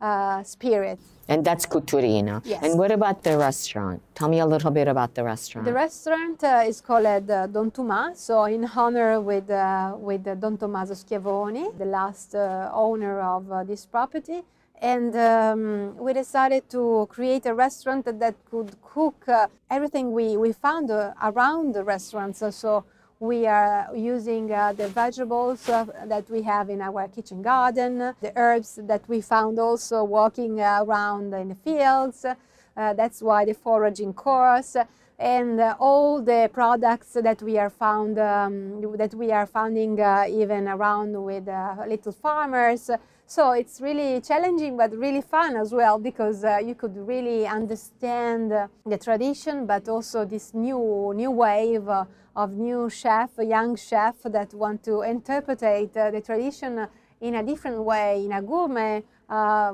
uh, 0.00 0.42
spirit. 0.42 0.98
And 1.28 1.44
that's 1.44 1.64
Cuturino. 1.66 2.40
Yes. 2.44 2.62
And 2.64 2.78
what 2.78 2.90
about 2.90 3.22
the 3.22 3.38
restaurant? 3.38 4.02
Tell 4.14 4.28
me 4.28 4.40
a 4.40 4.46
little 4.46 4.70
bit 4.70 4.88
about 4.88 5.14
the 5.14 5.22
restaurant. 5.22 5.64
The 5.64 5.72
restaurant 5.72 6.42
uh, 6.42 6.64
is 6.66 6.80
called 6.80 7.06
uh, 7.06 7.46
Don 7.46 7.70
Tomà, 7.70 8.16
so 8.16 8.44
in 8.44 8.64
honor 8.64 9.20
with 9.20 9.48
uh, 9.50 9.94
with 9.96 10.26
uh, 10.26 10.34
Don 10.34 10.56
Tommaso 10.56 10.94
Schiavoni, 10.94 11.70
the 11.78 11.84
last 11.84 12.34
uh, 12.34 12.70
owner 12.72 13.20
of 13.20 13.50
uh, 13.52 13.62
this 13.64 13.86
property. 13.86 14.42
And 14.82 15.14
um, 15.14 15.96
we 15.98 16.14
decided 16.14 16.70
to 16.70 17.06
create 17.10 17.44
a 17.44 17.54
restaurant 17.54 18.06
that, 18.06 18.34
could 18.50 18.74
cook 18.82 19.28
uh, 19.28 19.46
everything 19.68 20.12
we, 20.12 20.38
we 20.38 20.52
found 20.52 20.90
uh, 20.90 21.12
around 21.22 21.74
the 21.74 21.84
restaurant. 21.84 22.34
So, 22.36 22.50
so 22.50 22.84
we 23.20 23.46
are 23.46 23.94
using 23.94 24.50
uh, 24.50 24.72
the 24.72 24.88
vegetables 24.88 25.68
uh, 25.68 25.84
that 26.06 26.28
we 26.30 26.40
have 26.40 26.70
in 26.70 26.80
our 26.80 27.06
kitchen 27.06 27.42
garden, 27.42 27.98
the 27.98 28.32
herbs 28.34 28.78
that 28.82 29.06
we 29.08 29.20
found 29.20 29.58
also 29.58 30.02
walking 30.02 30.58
around 30.58 31.34
in 31.34 31.50
the 31.50 31.54
fields. 31.54 32.24
Uh, 32.24 32.94
that's 32.94 33.20
why 33.20 33.44
the 33.44 33.52
foraging 33.52 34.14
course 34.14 34.74
and 35.20 35.60
uh, 35.60 35.76
all 35.78 36.22
the 36.22 36.48
products 36.50 37.12
that 37.12 37.42
we 37.42 37.58
are 37.58 37.68
found 37.68 38.18
um, 38.18 38.80
that 38.96 39.12
we 39.14 39.30
are 39.30 39.46
finding 39.46 40.00
uh, 40.00 40.24
even 40.26 40.66
around 40.66 41.12
with 41.22 41.46
uh, 41.46 41.76
little 41.86 42.12
farmers. 42.12 42.90
So 43.26 43.52
it's 43.52 43.80
really 43.80 44.20
challenging, 44.22 44.76
but 44.78 44.96
really 44.96 45.20
fun 45.20 45.56
as 45.56 45.72
well 45.72 45.98
because 45.98 46.42
uh, 46.42 46.56
you 46.64 46.74
could 46.74 46.96
really 46.96 47.46
understand 47.46 48.50
the 48.50 48.98
tradition, 48.98 49.66
but 49.66 49.88
also 49.88 50.24
this 50.24 50.54
new 50.54 51.12
new 51.14 51.30
wave 51.30 51.86
uh, 51.86 52.06
of 52.34 52.52
new 52.52 52.88
chef, 52.88 53.30
young 53.38 53.76
chef 53.76 54.16
that 54.24 54.54
want 54.54 54.82
to 54.84 55.02
interpret 55.02 55.62
uh, 55.62 56.10
the 56.10 56.22
tradition 56.24 56.88
in 57.20 57.34
a 57.34 57.42
different 57.42 57.84
way, 57.84 58.24
in 58.24 58.32
a 58.32 58.40
gourmet 58.40 59.04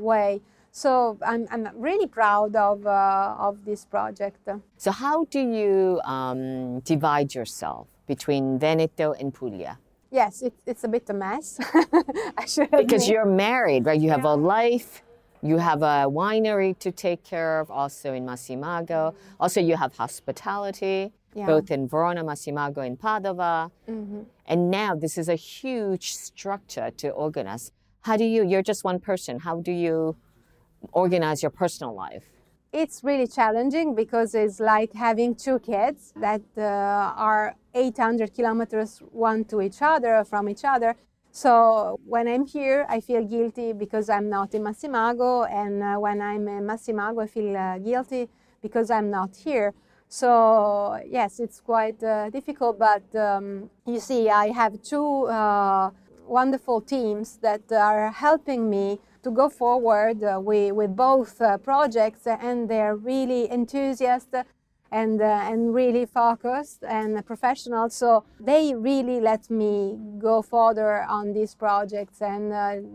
way. 0.01 0.41
So 0.77 1.17
I'm, 1.25 1.47
I'm 1.51 1.69
really 1.75 2.07
proud 2.07 2.55
of, 2.55 2.87
uh, 2.87 3.35
of 3.39 3.65
this 3.65 3.87
project. 3.87 4.47
so, 4.77 4.91
how 4.91 5.25
do 5.25 5.41
you 5.41 6.03
um, 6.05 6.81
divide 6.81 7.35
yourself 7.35 7.87
between 8.07 8.59
Veneto 8.59 9.13
and 9.13 9.33
Puglia? 9.33 9.79
Yes, 10.11 10.43
it, 10.43 10.53
it's 10.67 10.85
a 10.85 10.89
bit 10.89 11.09
a 11.09 11.15
mess. 11.15 11.59
Because 12.83 13.09
you're 13.09 13.25
married, 13.25 13.87
right? 13.87 13.99
You 13.99 14.11
have 14.11 14.27
a 14.27 14.35
life, 14.35 15.03
you 15.41 15.57
have 15.57 15.81
a 15.81 16.05
winery 16.21 16.79
to 16.81 16.93
take 16.93 17.25
care 17.25 17.59
of, 17.59 17.71
also 17.71 18.13
in 18.13 18.27
Massimago. 18.27 19.15
Also, 19.41 19.63
you 19.63 19.77
have 19.77 19.97
hospitality, 19.97 21.11
Yeah. 21.35 21.47
both 21.47 21.71
in 21.71 21.89
Verona, 21.89 22.23
Massimago, 22.23 22.83
and 22.83 22.99
Padova. 23.01 23.71
Mm-hmm. 23.89 24.25
And 24.45 24.71
now 24.71 24.95
this 24.95 25.17
is 25.17 25.31
a 25.31 25.37
huge 25.37 26.13
structure 26.13 26.91
to 26.99 27.09
organize. 27.25 27.73
How 28.03 28.19
do 28.19 28.25
you, 28.25 28.45
you're 28.45 28.67
just 28.73 28.85
one 28.85 29.01
person, 29.01 29.41
how 29.41 29.63
do 29.63 29.73
you 29.73 30.17
organize 30.93 31.43
your 31.43 31.51
personal 31.51 31.95
life? 31.95 32.25
It's 32.73 33.03
really 33.03 33.27
challenging 33.27 33.95
because 33.95 34.35
it's 34.35 34.61
like 34.61 34.93
having 34.93 35.35
two 35.35 35.59
kids 35.61 36.13
that 36.17 36.43
uh, 36.59 36.61
are 37.17 37.55
800 37.75 38.35
kilometers 38.35 38.99
one 39.13 39.45
to 39.47 39.63
each 39.63 39.81
other 39.81 40.25
from 40.25 40.49
each 40.49 40.65
other. 40.65 40.97
So 41.31 42.01
when 42.07 42.29
I'm 42.29 42.47
here, 42.47 42.87
I 42.89 43.01
feel 43.01 43.23
guilty 43.23 43.73
because 43.73 44.09
I'm 44.09 44.29
not 44.29 44.55
in 44.55 44.63
Massimago, 44.63 45.45
and 45.45 45.83
uh, 45.83 45.97
when 45.97 46.23
I'm 46.23 46.49
in 46.49 46.65
Massimago, 46.65 47.21
I 47.21 47.27
feel 47.27 47.55
uh, 47.57 47.79
guilty 47.79 48.29
because 48.63 48.91
I'm 48.91 49.11
not 49.11 49.37
here. 49.37 49.75
So 50.09 50.99
yes, 51.07 51.41
it's 51.41 51.61
quite 51.61 52.03
uh, 52.03 52.31
difficult, 52.31 52.79
but 52.79 53.05
um, 53.15 53.69
you 53.87 54.01
see, 54.01 54.31
I 54.31 54.47
have 54.53 54.81
two 54.83 55.27
uh, 55.27 55.91
wonderful 56.27 56.81
teams 56.81 57.39
that 57.43 57.71
are 57.73 58.11
helping 58.11 58.71
me 58.71 58.99
to 59.27 59.33
go 59.33 59.49
forward 59.49 60.23
uh, 60.23 60.39
with, 60.41 60.73
with 60.73 60.95
both 60.95 61.41
uh, 61.41 61.59
projects, 61.59 62.23
and 62.29 62.69
they're 62.71 62.95
really 62.95 63.51
enthusiastic 63.51 64.47
and, 64.93 65.21
uh, 65.21 65.51
and 65.51 65.75
really 65.75 66.07
focused 66.07 66.85
and 66.99 67.11
professional. 67.27 67.91
So 67.91 68.09
they 68.39 68.73
really 68.91 69.19
let 69.21 69.51
me 69.51 69.99
go 70.19 70.43
further 70.43 71.03
on 71.19 71.33
these 71.33 71.57
projects, 71.57 72.23
and 72.23 72.45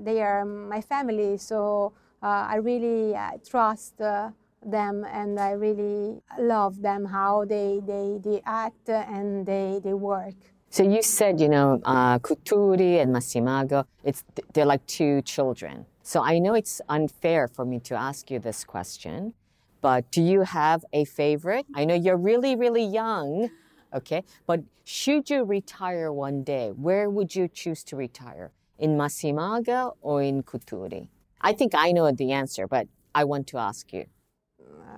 they 0.07 0.21
are 0.21 0.45
my 0.45 0.81
family. 0.93 1.37
So 1.37 1.91
I 2.21 2.55
really 2.55 3.13
trust 3.51 3.97
them, 3.97 5.05
and 5.19 5.37
I 5.37 5.51
really 5.65 6.21
love 6.39 6.81
them 6.81 7.01
how 7.17 7.43
they 7.53 7.81
they, 7.85 8.07
they 8.23 8.41
act 8.45 8.87
and 8.87 9.45
they, 9.45 9.81
they 9.83 9.93
work. 9.93 10.35
So 10.69 10.83
you 10.83 11.01
said, 11.01 11.41
you 11.41 11.49
know, 11.49 11.81
uh, 11.83 12.19
Cuturi 12.19 13.01
and 13.01 13.11
Massimago, 13.11 13.85
it's, 14.05 14.23
they're 14.53 14.71
like 14.73 14.85
two 14.87 15.21
children. 15.23 15.85
So 16.03 16.23
I 16.23 16.39
know 16.39 16.55
it's 16.55 16.81
unfair 16.89 17.47
for 17.47 17.63
me 17.63 17.79
to 17.81 17.95
ask 17.95 18.31
you 18.31 18.39
this 18.39 18.63
question, 18.63 19.33
but 19.81 20.09
do 20.11 20.21
you 20.21 20.41
have 20.41 20.83
a 20.93 21.05
favorite? 21.05 21.65
I 21.75 21.85
know 21.85 21.93
you're 21.93 22.17
really, 22.17 22.55
really 22.55 22.83
young, 22.83 23.49
okay? 23.93 24.23
But 24.47 24.61
should 24.83 25.29
you 25.29 25.43
retire 25.43 26.11
one 26.11 26.43
day, 26.43 26.69
where 26.69 27.09
would 27.09 27.35
you 27.35 27.47
choose 27.47 27.83
to 27.85 27.95
retire? 27.95 28.51
In 28.79 28.97
Massimago 28.97 29.95
or 30.01 30.23
in 30.23 30.41
Cuturi? 30.41 31.07
I 31.39 31.53
think 31.53 31.73
I 31.75 31.91
know 31.91 32.11
the 32.11 32.31
answer, 32.31 32.67
but 32.67 32.87
I 33.13 33.23
want 33.23 33.45
to 33.47 33.57
ask 33.57 33.93
you. 33.93 34.05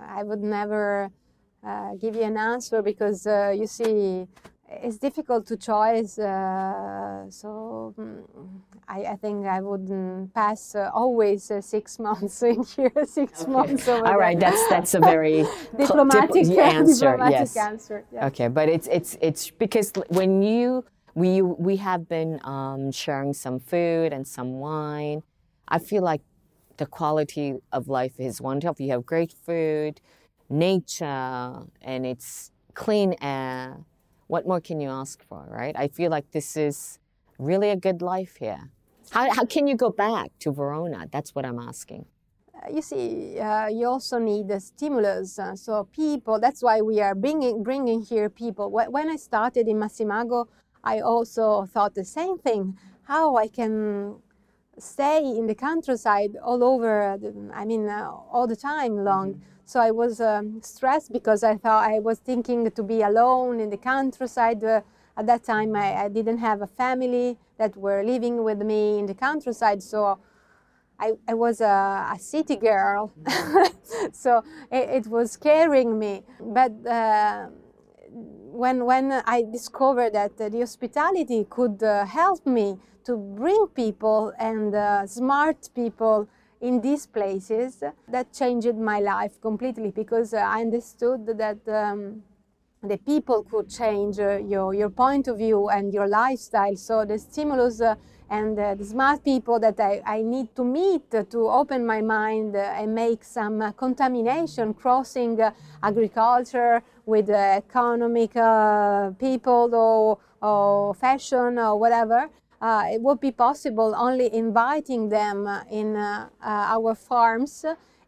I 0.08 0.22
would 0.22 0.42
never 0.42 1.10
uh, 1.62 1.94
give 2.00 2.14
you 2.14 2.22
an 2.22 2.38
answer 2.38 2.82
because 2.82 3.26
uh, 3.26 3.52
you 3.54 3.66
see, 3.66 4.26
it's 4.82 4.98
difficult 4.98 5.46
to 5.46 5.56
choose. 5.56 6.18
Uh, 6.18 7.30
so 7.30 7.94
mm, 7.98 8.24
I, 8.88 9.04
I 9.12 9.16
think 9.16 9.46
I 9.46 9.60
wouldn't 9.60 10.34
pass 10.34 10.74
uh, 10.74 10.90
always 10.92 11.50
uh, 11.50 11.60
six 11.60 11.98
months 12.08 12.42
in 12.42 12.62
here, 12.62 12.92
six 13.04 13.46
months 13.46 13.88
over 13.88 14.06
All 14.06 14.18
right, 14.18 14.38
there. 14.38 14.50
that's 14.50 14.68
that's 14.68 14.94
a 14.94 15.00
very 15.00 15.44
diplomatic 15.76 16.46
dip- 16.46 16.58
answer. 16.58 16.94
diplomatic 17.12 17.32
yes. 17.32 17.56
answer. 17.56 18.04
Yeah. 18.12 18.26
Okay, 18.26 18.48
but 18.48 18.68
it's 18.68 18.88
it's 18.88 19.16
it's 19.20 19.50
because 19.50 19.92
when 20.08 20.42
you 20.42 20.84
we 21.14 21.42
we 21.42 21.76
have 21.76 22.08
been 22.08 22.40
um, 22.44 22.90
sharing 22.90 23.32
some 23.32 23.60
food 23.60 24.12
and 24.12 24.26
some 24.26 24.58
wine. 24.58 25.22
I 25.66 25.78
feel 25.78 26.02
like 26.02 26.20
the 26.76 26.86
quality 26.86 27.54
of 27.72 27.88
life 27.88 28.18
is 28.18 28.40
wonderful. 28.40 28.84
You 28.84 28.92
have 28.92 29.06
great 29.06 29.32
food, 29.32 30.00
nature, 30.50 31.62
and 31.80 32.04
it's 32.04 32.50
clean 32.74 33.14
air. 33.20 33.78
What 34.34 34.48
more 34.48 34.60
can 34.60 34.80
you 34.80 34.90
ask 34.90 35.22
for, 35.28 35.46
right? 35.48 35.76
I 35.78 35.86
feel 35.86 36.10
like 36.10 36.32
this 36.32 36.56
is 36.56 36.98
really 37.38 37.70
a 37.70 37.76
good 37.76 38.02
life 38.02 38.34
here. 38.40 38.62
How, 39.10 39.32
how 39.32 39.44
can 39.44 39.68
you 39.68 39.76
go 39.76 39.90
back 39.90 40.28
to 40.40 40.50
Verona? 40.50 41.06
That's 41.12 41.36
what 41.36 41.44
I'm 41.46 41.60
asking. 41.60 42.06
you 42.68 42.82
see, 42.82 43.38
uh, 43.38 43.68
you 43.68 43.86
also 43.86 44.18
need 44.18 44.48
the 44.48 44.58
stimulus. 44.58 45.38
Uh, 45.38 45.54
so 45.54 45.72
people, 45.92 46.40
that's 46.40 46.64
why 46.64 46.80
we 46.80 47.00
are 47.00 47.14
bringing 47.14 47.62
bringing 47.62 48.02
here 48.02 48.28
people. 48.28 48.66
When 48.72 49.08
I 49.08 49.18
started 49.30 49.68
in 49.68 49.78
Massimago, 49.78 50.48
I 50.82 50.98
also 50.98 51.66
thought 51.72 51.94
the 51.94 52.08
same 52.18 52.36
thing: 52.46 52.76
how 53.12 53.36
I 53.36 53.46
can 53.46 54.16
stay 54.78 55.20
in 55.38 55.46
the 55.46 55.54
countryside 55.68 56.32
all 56.48 56.64
over. 56.72 57.16
The, 57.22 57.30
I 57.54 57.64
mean, 57.70 57.88
uh, 57.88 58.10
all 58.34 58.48
the 58.48 58.60
time 58.72 58.94
long. 59.12 59.28
Mm-hmm. 59.34 59.53
So 59.66 59.80
I 59.80 59.90
was 59.90 60.20
um, 60.20 60.60
stressed 60.62 61.12
because 61.12 61.42
I 61.42 61.56
thought 61.56 61.88
I 61.90 61.98
was 61.98 62.18
thinking 62.18 62.70
to 62.70 62.82
be 62.82 63.00
alone 63.02 63.60
in 63.60 63.70
the 63.70 63.78
countryside. 63.78 64.62
Uh, 64.62 64.82
at 65.16 65.26
that 65.26 65.44
time, 65.44 65.74
I, 65.74 66.04
I, 66.04 66.08
didn't 66.08 66.38
have 66.38 66.60
a 66.60 66.66
family 66.66 67.38
that 67.56 67.76
were 67.76 68.02
living 68.02 68.42
with 68.42 68.60
me 68.62 68.98
in 68.98 69.06
the 69.06 69.14
countryside. 69.14 69.82
So 69.82 70.18
I, 70.98 71.12
I 71.26 71.34
was 71.34 71.60
a, 71.60 72.10
a 72.14 72.18
city 72.18 72.56
girl, 72.56 73.12
so 74.12 74.42
it, 74.70 74.90
it, 74.90 75.06
was 75.06 75.32
scaring 75.32 75.98
me. 75.98 76.22
But 76.40 76.72
uh, 76.86 77.46
when 78.10 78.84
when 78.84 79.12
I 79.12 79.44
discovered 79.50 80.12
that 80.12 80.36
the 80.36 80.60
hospitality 80.60 81.46
could 81.48 81.82
uh, 81.82 82.04
help 82.04 82.46
me 82.46 82.78
to 83.04 83.16
bring 83.16 83.66
people 83.74 84.32
and 84.38 84.74
uh, 84.74 85.06
smart 85.06 85.68
people 85.74 86.28
in 86.64 86.80
these 86.80 87.06
places, 87.06 87.82
that 88.08 88.32
changed 88.32 88.76
my 88.76 89.00
life 89.00 89.40
completely 89.40 89.90
because 89.90 90.34
I 90.34 90.60
understood 90.60 91.26
that. 91.38 91.60
Um, 91.68 92.22
the 92.86 92.98
people 92.98 93.42
could 93.44 93.68
change 93.70 94.18
uh, 94.18 94.36
your, 94.36 94.74
your 94.74 94.90
point 94.90 95.26
of 95.28 95.38
view 95.38 95.68
and 95.70 95.92
your 95.92 96.06
lifestyle. 96.06 96.76
So 96.76 97.04
the 97.04 97.18
stimulus 97.18 97.80
uh, 97.80 97.94
and 98.30 98.58
uh, 98.58 98.74
the 98.74 98.84
smart 98.84 99.24
people 99.24 99.58
that 99.60 99.78
I, 99.80 100.02
I 100.04 100.22
need 100.22 100.54
to 100.56 100.64
meet 100.64 101.10
to 101.10 101.48
open 101.48 101.86
my 101.86 102.00
mind 102.00 102.56
and 102.56 102.94
make 102.94 103.22
some 103.24 103.60
uh, 103.60 103.72
contamination 103.72 104.74
crossing 104.74 105.40
uh, 105.40 105.50
agriculture 105.82 106.82
with 107.06 107.28
uh, 107.30 107.62
economic 107.64 108.32
people 109.18 109.74
or, 109.74 110.18
or 110.42 110.94
fashion 110.94 111.58
or 111.58 111.78
whatever. 111.78 112.28
It 112.92 113.00
would 113.02 113.20
be 113.20 113.30
possible 113.30 113.94
only 113.96 114.32
inviting 114.34 115.08
them 115.10 115.46
in 115.70 115.96
our 116.42 116.94
farms 116.94 117.64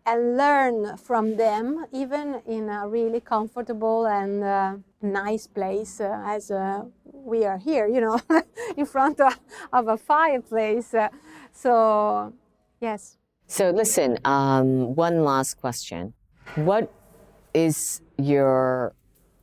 and 0.06 0.36
learn 0.36 0.96
from 0.96 1.36
them, 1.36 1.84
even 1.92 2.40
in 2.46 2.68
a 2.68 2.88
really 2.88 3.20
comfortable 3.20 4.06
and 4.06 4.44
uh, 4.44 4.76
nice 5.02 5.48
place 5.48 6.00
uh, 6.00 6.22
as 6.24 6.50
uh, 6.50 6.84
we 7.04 7.44
are 7.44 7.58
here, 7.58 7.88
you 7.88 8.00
know, 8.00 8.18
in 8.76 8.86
front 8.86 9.20
of, 9.20 9.38
of 9.72 9.88
a 9.88 9.96
fireplace. 9.96 10.94
Uh, 10.94 11.08
so, 11.52 12.32
yes. 12.80 13.18
So, 13.48 13.70
listen, 13.70 14.18
um, 14.24 14.94
one 14.94 15.24
last 15.24 15.54
question. 15.54 16.14
What 16.54 16.92
is 17.52 18.00
your 18.16 18.94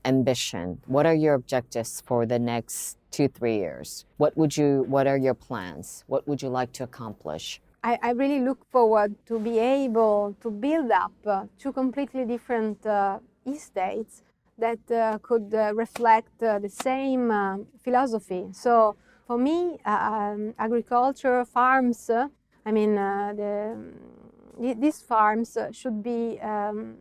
ambition? 0.05 0.81
What 0.85 1.05
are 1.05 1.13
your 1.13 1.33
objectives 1.33 2.01
for 2.05 2.25
the 2.25 2.39
next 2.39 2.97
two, 3.13 3.27
three 3.27 3.57
years? 3.57 4.05
What 4.17 4.35
would 4.35 4.57
you, 4.57 4.85
what 4.87 5.05
are 5.07 5.17
your 5.17 5.35
plans? 5.35 6.03
What 6.07 6.27
would 6.27 6.41
you 6.41 6.49
like 6.49 6.71
to 6.73 6.83
accomplish? 6.83 7.61
I, 7.83 7.99
I 8.01 8.11
really 8.11 8.39
look 8.39 8.65
forward 8.71 9.15
to 9.27 9.39
be 9.39 9.59
able 9.59 10.35
to 10.41 10.49
build 10.49 10.89
up 10.91 11.13
uh, 11.25 11.45
two 11.59 11.71
completely 11.71 12.25
different 12.25 12.85
uh, 12.85 13.19
estates 13.45 14.23
that 14.57 14.79
uh, 14.91 15.19
could 15.21 15.53
uh, 15.53 15.73
reflect 15.75 16.41
uh, 16.41 16.59
the 16.59 16.69
same 16.69 17.29
uh, 17.29 17.57
philosophy. 17.83 18.47
So 18.51 18.95
for 19.27 19.37
me, 19.37 19.77
um, 19.85 20.53
agriculture, 20.57 21.45
farms, 21.45 22.09
I 22.65 22.71
mean, 22.71 22.95
the, 22.95 23.77
these 24.79 25.01
farms 25.01 25.57
should 25.71 26.01
be 26.01 26.39
um, 26.41 26.95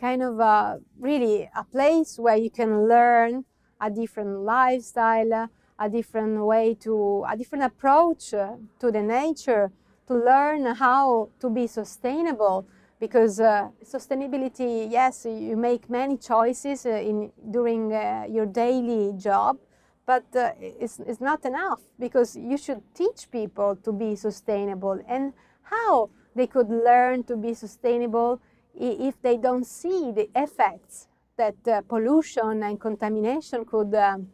kind 0.00 0.22
of 0.22 0.80
really 0.98 1.48
a 1.54 1.64
place 1.64 2.18
where 2.18 2.36
you 2.36 2.50
can 2.50 2.88
learn 2.88 3.44
a 3.80 3.90
different 3.90 4.40
lifestyle, 4.40 5.48
a 5.78 5.88
different 5.88 6.44
way 6.44 6.74
to, 6.74 7.24
a 7.28 7.36
different 7.36 7.64
approach 7.64 8.30
to 8.30 8.90
the 8.92 9.02
nature, 9.02 9.70
to 10.06 10.14
learn 10.14 10.64
how 10.74 11.28
to 11.40 11.50
be 11.50 11.66
sustainable. 11.66 12.66
Because 13.00 13.38
uh, 13.38 13.68
sustainability, 13.84 14.90
yes, 14.90 15.24
you 15.24 15.56
make 15.56 15.88
many 15.88 16.16
choices 16.16 16.84
uh, 16.84 16.90
in 16.90 17.30
during 17.48 17.92
uh, 17.92 18.26
your 18.28 18.46
daily 18.46 19.12
job, 19.16 19.58
but 20.04 20.24
uh, 20.34 20.50
it's, 20.58 20.98
it's 21.00 21.20
not 21.20 21.44
enough 21.44 21.80
because 22.00 22.34
you 22.34 22.56
should 22.56 22.82
teach 22.94 23.30
people 23.30 23.76
to 23.76 23.92
be 23.92 24.16
sustainable 24.16 24.98
and 25.06 25.32
how 25.62 26.10
they 26.34 26.46
could 26.46 26.70
learn 26.70 27.22
to 27.24 27.36
be 27.36 27.52
sustainable 27.54 28.40
if 28.74 29.20
they 29.22 29.36
don't 29.36 29.66
see 29.66 30.10
the 30.12 30.30
effects 30.34 31.07
that 31.38 31.56
uh, 31.66 31.80
pollution 31.82 32.62
and 32.62 32.78
contamination 32.78 33.64
could 33.64 33.94
um, 33.94 34.28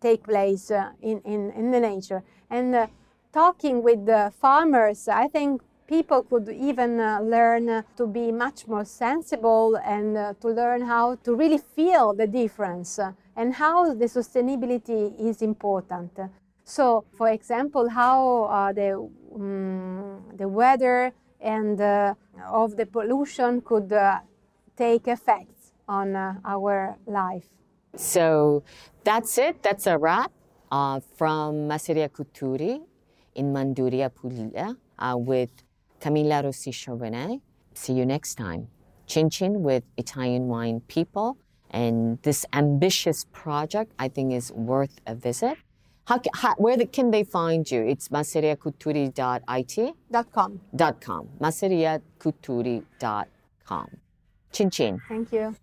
take 0.00 0.24
place 0.24 0.70
uh, 0.70 0.90
in, 1.02 1.20
in, 1.24 1.50
in 1.52 1.70
the 1.70 1.80
nature. 1.80 2.22
And 2.48 2.74
uh, 2.74 2.86
talking 3.32 3.82
with 3.82 4.06
the 4.06 4.32
farmers, 4.40 5.06
I 5.06 5.28
think 5.28 5.62
people 5.86 6.22
could 6.22 6.48
even 6.48 6.98
uh, 6.98 7.20
learn 7.20 7.68
uh, 7.68 7.82
to 7.96 8.06
be 8.06 8.32
much 8.32 8.66
more 8.66 8.84
sensible 8.84 9.76
and 9.84 10.16
uh, 10.16 10.34
to 10.40 10.48
learn 10.48 10.82
how 10.82 11.16
to 11.24 11.34
really 11.34 11.58
feel 11.58 12.14
the 12.14 12.26
difference 12.26 12.98
uh, 12.98 13.12
and 13.36 13.54
how 13.54 13.92
the 13.94 14.06
sustainability 14.06 15.02
is 15.20 15.42
important. 15.42 16.18
So, 16.64 17.04
for 17.18 17.28
example, 17.28 17.88
how 17.88 18.44
uh, 18.44 18.72
the, 18.72 19.08
um, 19.34 20.22
the 20.34 20.48
weather 20.48 21.12
and 21.40 21.80
of 21.80 22.76
the 22.76 22.86
pollution 22.86 23.60
could 23.62 23.92
take 24.76 25.08
effects 25.08 25.59
on 25.90 26.14
our 26.54 26.96
life. 27.06 27.48
So 27.96 28.62
that's 29.02 29.36
it. 29.38 29.62
That's 29.62 29.86
a 29.86 29.98
wrap 29.98 30.30
uh, 30.70 31.00
from 31.18 31.68
Masseria 31.68 32.08
Cuturi 32.08 32.80
in 33.34 33.52
Manduria, 33.52 34.10
Puglia, 34.14 34.76
uh, 34.98 35.16
with 35.16 35.50
Camilla 36.00 36.42
Rossi 36.42 36.70
Chauvenet. 36.70 37.40
See 37.74 37.92
you 37.92 38.06
next 38.06 38.36
time. 38.36 38.68
Chin 39.06 39.28
Chin 39.28 39.62
with 39.62 39.82
Italian 39.96 40.46
Wine 40.46 40.80
People. 40.86 41.36
And 41.72 42.20
this 42.22 42.44
ambitious 42.52 43.26
project, 43.32 43.92
I 43.98 44.08
think, 44.08 44.32
is 44.32 44.50
worth 44.52 45.00
a 45.06 45.14
visit. 45.14 45.56
How, 46.06 46.20
how, 46.34 46.56
where 46.56 46.76
the, 46.76 46.86
can 46.86 47.12
they 47.12 47.22
find 47.22 47.70
you? 47.70 47.82
It's 47.82 48.08
masseriacuturi.it? 48.08 49.94
Dot 50.10 50.32
com. 50.32 50.60
Com. 51.00 51.28
masseriacuturi.com. 51.40 53.86
Chin 54.52 54.70
Chin. 54.70 55.00
Thank 55.08 55.32
you. 55.32 55.54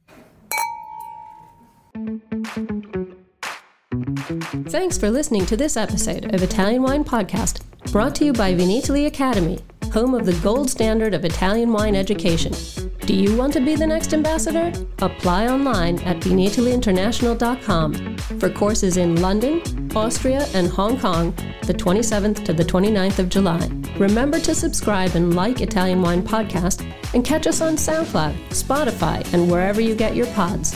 Thanks 4.70 4.98
for 4.98 5.10
listening 5.10 5.46
to 5.48 5.58
this 5.58 5.78
episode 5.78 6.34
of 6.34 6.44
Italian 6.44 6.84
Wine 6.84 7.04
Podcast, 7.04 7.62
brought 7.92 8.16
to 8.16 8.26
you 8.26 8.34
by 8.34 8.54
Vinitaly 8.54 9.08
Academy, 9.08 9.60
home 9.92 10.14
of 10.14 10.26
the 10.26 10.40
gold 10.44 10.70
standard 10.70 11.14
of 11.14 11.26
Italian 11.26 11.72
wine 11.72 11.96
education. 11.96 12.54
Do 13.00 13.16
you 13.16 13.38
want 13.38 13.54
to 13.54 13.62
be 13.62 13.76
the 13.76 13.88
next 13.88 14.14
ambassador? 14.14 14.72
Apply 15.00 15.48
online 15.48 16.00
at 16.00 16.18
vinitalyinternational.com 16.18 18.18
for 18.40 18.50
courses 18.50 18.98
in 18.98 19.22
London, 19.22 19.62
Austria, 19.96 20.46
and 20.54 20.68
Hong 20.68 21.00
Kong 21.00 21.34
the 21.68 21.74
27th 21.74 22.46
to 22.46 22.54
the 22.54 22.64
29th 22.64 23.20
of 23.20 23.30
July. 23.30 23.70
Remember 23.98 24.40
to 24.40 24.56
subscribe 24.56 25.16
and 25.16 25.36
like 25.36 25.62
Italian 25.62 26.02
Wine 26.02 26.24
Podcast 26.24 26.90
and 27.14 27.24
catch 27.24 27.48
us 27.48 27.62
on 27.62 27.76
SoundCloud, 27.76 28.36
Spotify, 28.50 29.34
and 29.34 29.50
wherever 29.50 29.82
you 29.82 29.96
get 29.96 30.16
your 30.16 30.28
pods. 30.28 30.76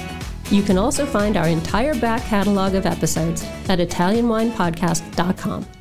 You 0.49 0.63
can 0.63 0.77
also 0.77 1.05
find 1.05 1.37
our 1.37 1.47
entire 1.47 1.95
back 1.95 2.23
catalog 2.23 2.75
of 2.75 2.85
episodes 2.85 3.43
at 3.69 3.79
ItalianWinePodcast.com. 3.79 5.80